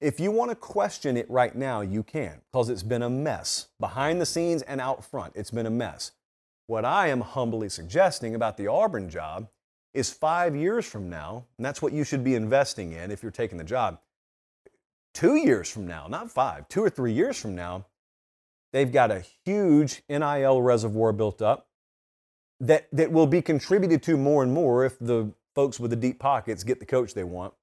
[0.00, 3.68] If you want to question it right now, you can, because it's been a mess.
[3.78, 6.10] Behind the scenes and out front, it's been a mess.
[6.66, 9.48] What I am humbly suggesting about the Auburn job
[9.92, 13.32] is five years from now, and that's what you should be investing in if you're
[13.32, 13.98] taking the job.
[15.12, 17.86] Two years from now, not five, two or three years from now,
[18.72, 21.68] they've got a huge NIL reservoir built up
[22.60, 26.18] that, that will be contributed to more and more if the folks with the deep
[26.18, 27.54] pockets get the coach they want.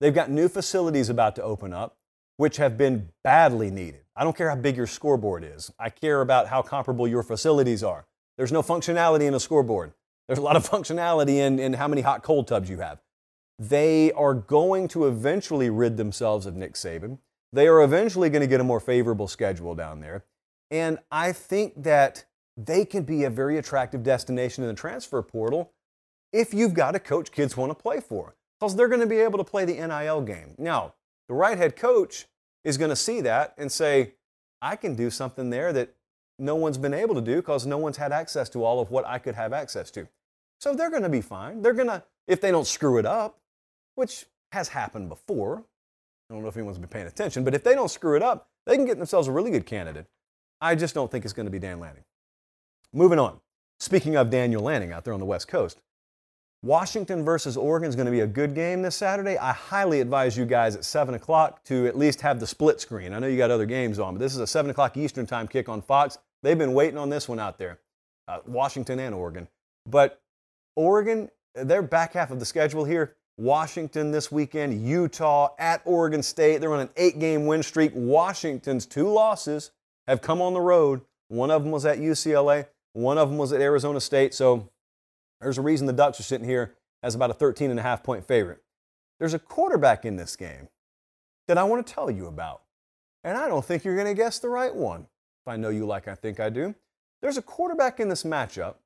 [0.00, 1.98] They've got new facilities about to open up
[2.40, 4.00] which have been badly needed.
[4.16, 5.70] I don't care how big your scoreboard is.
[5.78, 8.06] I care about how comparable your facilities are.
[8.38, 9.92] There's no functionality in a scoreboard.
[10.26, 13.02] There's a lot of functionality in, in how many hot cold tubs you have.
[13.58, 17.18] They are going to eventually rid themselves of Nick Saban.
[17.52, 20.24] They are eventually going to get a more favorable schedule down there.
[20.70, 22.24] And I think that
[22.56, 25.72] they can be a very attractive destination in the transfer portal
[26.32, 29.18] if you've got a coach kids want to play for, because they're going to be
[29.18, 30.54] able to play the NIL game.
[30.56, 30.94] Now,
[31.30, 32.26] the right head coach
[32.64, 34.14] is going to see that and say,
[34.60, 35.94] I can do something there that
[36.40, 39.06] no one's been able to do because no one's had access to all of what
[39.06, 40.08] I could have access to.
[40.58, 41.62] So they're going to be fine.
[41.62, 43.38] They're going to, if they don't screw it up,
[43.94, 45.62] which has happened before.
[46.28, 48.48] I don't know if anyone's been paying attention, but if they don't screw it up,
[48.66, 50.06] they can get themselves a really good candidate.
[50.60, 52.04] I just don't think it's going to be Dan Lanning.
[52.92, 53.38] Moving on.
[53.78, 55.80] Speaking of Daniel Lanning out there on the West Coast,
[56.62, 59.38] Washington versus Oregon is going to be a good game this Saturday.
[59.38, 63.14] I highly advise you guys at 7 o'clock to at least have the split screen.
[63.14, 65.48] I know you got other games on, but this is a 7 o'clock Eastern time
[65.48, 66.18] kick on Fox.
[66.42, 67.78] They've been waiting on this one out there,
[68.28, 69.48] uh, Washington and Oregon.
[69.88, 70.20] But
[70.76, 76.60] Oregon, their back half of the schedule here Washington this weekend, Utah, at Oregon State.
[76.60, 77.92] They're on an eight game win streak.
[77.94, 79.70] Washington's two losses
[80.06, 81.00] have come on the road.
[81.28, 84.34] One of them was at UCLA, one of them was at Arizona State.
[84.34, 84.68] So
[85.40, 88.02] there's a reason the Ducks are sitting here as about a 13 and a half
[88.02, 88.62] point favorite.
[89.18, 90.68] There's a quarterback in this game
[91.48, 92.62] that I want to tell you about.
[93.24, 95.02] And I don't think you're going to guess the right one.
[95.44, 96.74] If I know you like I think I do.
[97.20, 98.76] There's a quarterback in this matchup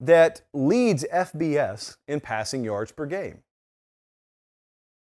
[0.00, 3.40] that leads FBS in passing yards per game.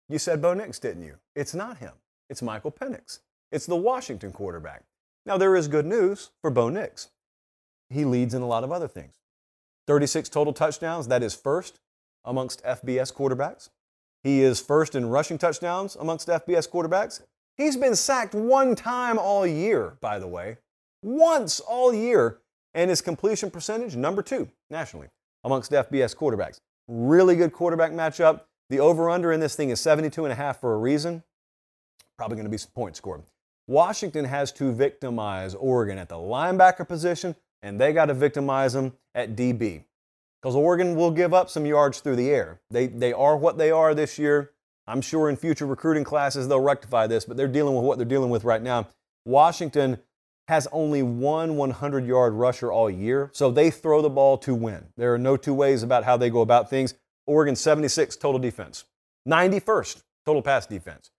[0.09, 1.15] You said Bo Nix, didn't you?
[1.35, 1.93] It's not him.
[2.29, 3.19] It's Michael Penix.
[3.51, 4.83] It's the Washington quarterback.
[5.25, 7.09] Now, there is good news for Bo Nix.
[7.89, 9.22] He leads in a lot of other things.
[9.87, 11.79] 36 total touchdowns, that is first
[12.25, 13.69] amongst FBS quarterbacks.
[14.23, 17.21] He is first in rushing touchdowns amongst FBS quarterbacks.
[17.57, 20.57] He's been sacked one time all year, by the way.
[21.01, 22.39] Once all year.
[22.73, 25.07] And his completion percentage, number two nationally
[25.43, 26.57] amongst FBS quarterbacks.
[26.87, 28.41] Really good quarterback matchup.
[28.69, 31.21] The over under in this thing is 72 and a half for a reason.
[32.17, 33.23] Probably going to be some points scored.
[33.67, 38.93] Washington has to victimize Oregon at the linebacker position, and they got to victimize them
[39.15, 39.85] at DB.
[40.41, 42.59] Because Oregon will give up some yards through the air.
[42.69, 44.51] They, they are what they are this year.
[44.85, 48.05] I'm sure in future recruiting classes they'll rectify this, but they're dealing with what they're
[48.05, 48.89] dealing with right now.
[49.25, 49.99] Washington
[50.49, 54.87] has only one 100 yard rusher all year, so they throw the ball to win.
[54.97, 56.93] There are no two ways about how they go about things.
[57.25, 58.83] Oregon 76 total defense,
[59.25, 61.11] 91st total pass defense.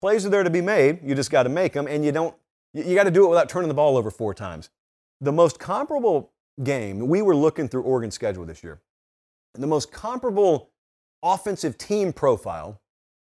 [0.00, 2.36] Plays are there to be made, you just got to make them, and you don't,
[2.72, 4.70] you got to do it without turning the ball over four times.
[5.22, 6.32] The most comparable
[6.64, 8.80] game, we were looking through Oregon's schedule this year,
[9.54, 10.70] the most comparable
[11.22, 12.80] offensive team profile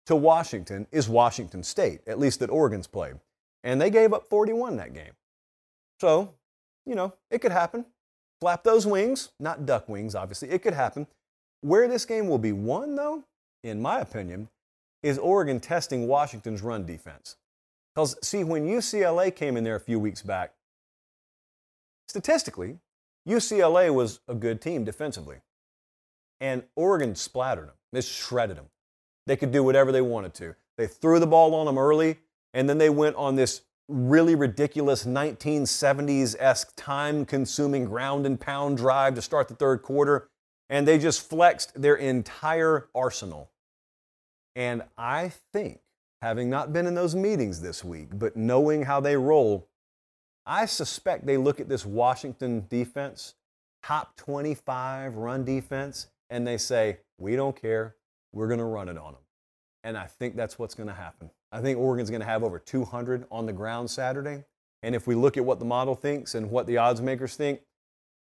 [0.07, 3.17] to Washington is Washington State, at least that Oregon's played.
[3.63, 5.13] And they gave up 41 that game.
[6.01, 6.33] So,
[6.87, 7.85] you know, it could happen.
[8.41, 10.49] Flap those wings, not duck wings, obviously.
[10.49, 11.07] It could happen.
[11.61, 13.25] Where this game will be won, though,
[13.63, 14.49] in my opinion,
[15.03, 17.37] is Oregon testing Washington's run defense.
[17.95, 20.55] Because, see, when UCLA came in there a few weeks back,
[22.09, 22.79] statistically,
[23.29, 25.39] UCLA was a good team defensively.
[26.41, 28.67] And Oregon splattered them, they shredded them.
[29.27, 30.57] They could do whatever they wanted to.
[30.77, 32.19] They threw the ball on them early,
[32.55, 38.77] and then they went on this really ridiculous 1970s esque time consuming ground and pound
[38.77, 40.29] drive to start the third quarter,
[40.69, 43.51] and they just flexed their entire arsenal.
[44.57, 45.81] And I think,
[46.21, 49.69] having not been in those meetings this week, but knowing how they roll,
[50.47, 53.35] I suspect they look at this Washington defense,
[53.83, 57.97] top 25 run defense, and they say, We don't care.
[58.33, 59.23] We're going to run it on them.
[59.85, 61.31] And I think that's what's going to happen.
[61.51, 64.45] I think Oregon's going to have over 200 on the ground Saturday.
[64.83, 67.61] And if we look at what the model thinks and what the odds makers think,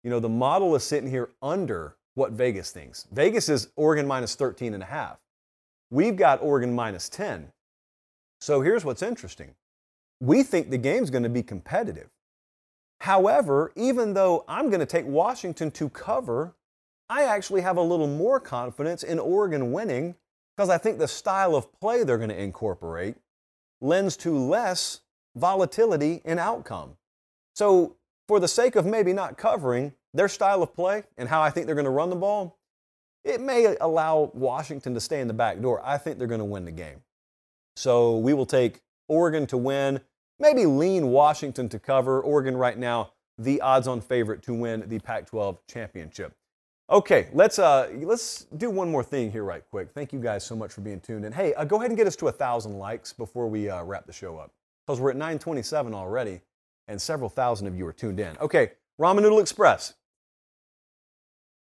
[0.05, 3.07] you know, the model is sitting here under what Vegas thinks.
[3.13, 5.19] Vegas is Oregon minus 13 and a half.
[5.91, 7.53] We've got Oregon minus 10.
[8.41, 9.55] So here's what's interesting.
[10.21, 12.11] We think the game's going to be competitive.
[13.01, 16.55] However, even though I'm going to take Washington to cover,
[17.09, 20.17] I actually have a little more confidence in Oregon winning
[20.57, 23.15] because I think the style of play they're going to incorporate
[23.81, 25.01] lends to less
[25.37, 26.97] volatility in outcome.
[27.55, 27.97] So,
[28.27, 31.67] for the sake of maybe not covering their style of play and how I think
[31.67, 32.59] they're going to run the ball,
[33.25, 35.81] it may allow Washington to stay in the back door.
[35.85, 37.03] I think they're going to win the game.
[37.77, 40.01] So, we will take Oregon to win,
[40.39, 42.21] maybe lean Washington to cover.
[42.21, 46.35] Oregon, right now, the odds on favorite to win the Pac 12 championship.
[46.91, 49.91] Okay, let's uh, let's do one more thing here, right quick.
[49.93, 51.33] Thank you guys so much for being tuned in.
[51.33, 54.07] Hey, uh, go ahead and get us to a thousand likes before we uh, wrap
[54.07, 54.53] the show up,
[54.87, 56.41] because we're at 927 already,
[56.89, 58.39] and several thousand of you are tuned in.
[58.39, 59.95] Okay, Ramen Noodle Express.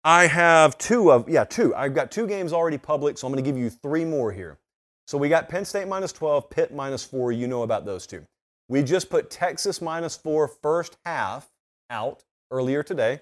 [0.04, 1.74] I have two of yeah two.
[1.74, 4.60] I've got two games already public, so I'm going to give you three more here.
[5.08, 7.32] So we got Penn State minus 12, Pitt minus four.
[7.32, 8.26] You know about those two.
[8.68, 11.50] We just put Texas minus four first half
[11.90, 13.22] out earlier today.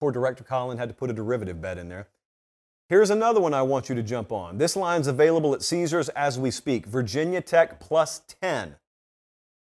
[0.00, 2.08] Poor director Colin had to put a derivative bet in there.
[2.88, 4.58] Here's another one I want you to jump on.
[4.58, 6.86] This line's available at Caesars as we speak.
[6.86, 8.76] Virginia Tech plus 10.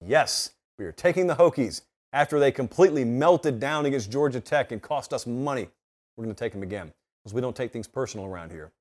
[0.05, 1.81] Yes, we are taking the Hokies
[2.13, 5.67] after they completely melted down against Georgia Tech and cost us money.
[6.15, 6.93] We're going to take them again
[7.23, 8.71] because we don't take things personal around here.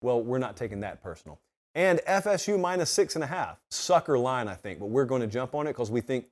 [0.00, 1.38] Well, we're not taking that personal.
[1.78, 3.60] And FSU minus six and a half.
[3.70, 6.26] Sucker line, I think, but we're going to jump on it because we think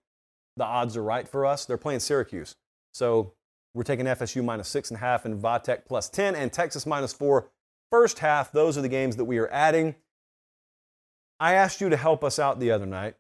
[0.57, 1.65] the odds are right for us.
[1.65, 2.57] They're playing Syracuse.
[2.93, 3.33] So
[3.73, 7.13] we're taking FSU minus six and a half and Vatech plus 10 and Texas minus
[7.13, 7.49] four.
[7.93, 9.95] First half, those are the games that we are adding.
[11.39, 13.15] I asked you to help us out the other night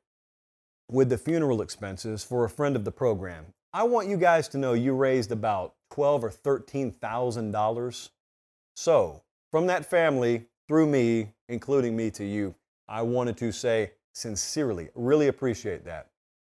[0.91, 3.47] with the funeral expenses for a friend of the program.
[3.73, 8.11] I want you guys to know you raised about twelve or thirteen thousand dollars.
[8.75, 9.23] So,
[9.53, 12.55] from that family, through me, including me to you,
[12.89, 16.09] I wanted to say sincerely, really appreciate that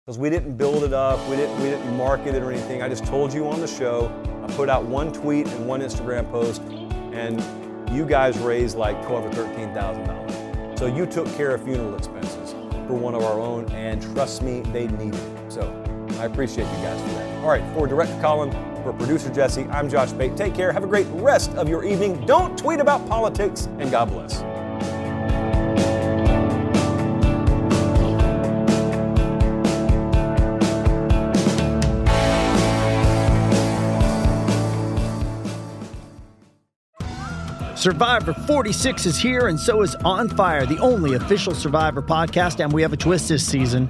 [0.05, 2.81] because we didn't build it up, we didn't, we didn't market it or anything.
[2.81, 4.11] I just told you on the show.
[4.43, 6.61] I put out one tweet and one Instagram post,
[7.13, 7.39] and
[7.95, 10.79] you guys raised like twelve or thirteen thousand dollars.
[10.79, 12.53] So you took care of funeral expenses
[12.87, 15.51] for one of our own, and trust me, they needed it.
[15.51, 15.61] So
[16.19, 17.43] I appreciate you guys for that.
[17.43, 18.49] All right, for Director Colin,
[18.81, 20.35] for producer Jesse, I'm Josh Pate.
[20.35, 20.71] Take care.
[20.71, 22.25] Have a great rest of your evening.
[22.25, 24.43] Don't tweet about politics, and God bless.
[37.81, 42.71] Survivor 46 is here, and so is On Fire, the only official Survivor podcast, and
[42.71, 43.89] we have a twist this season.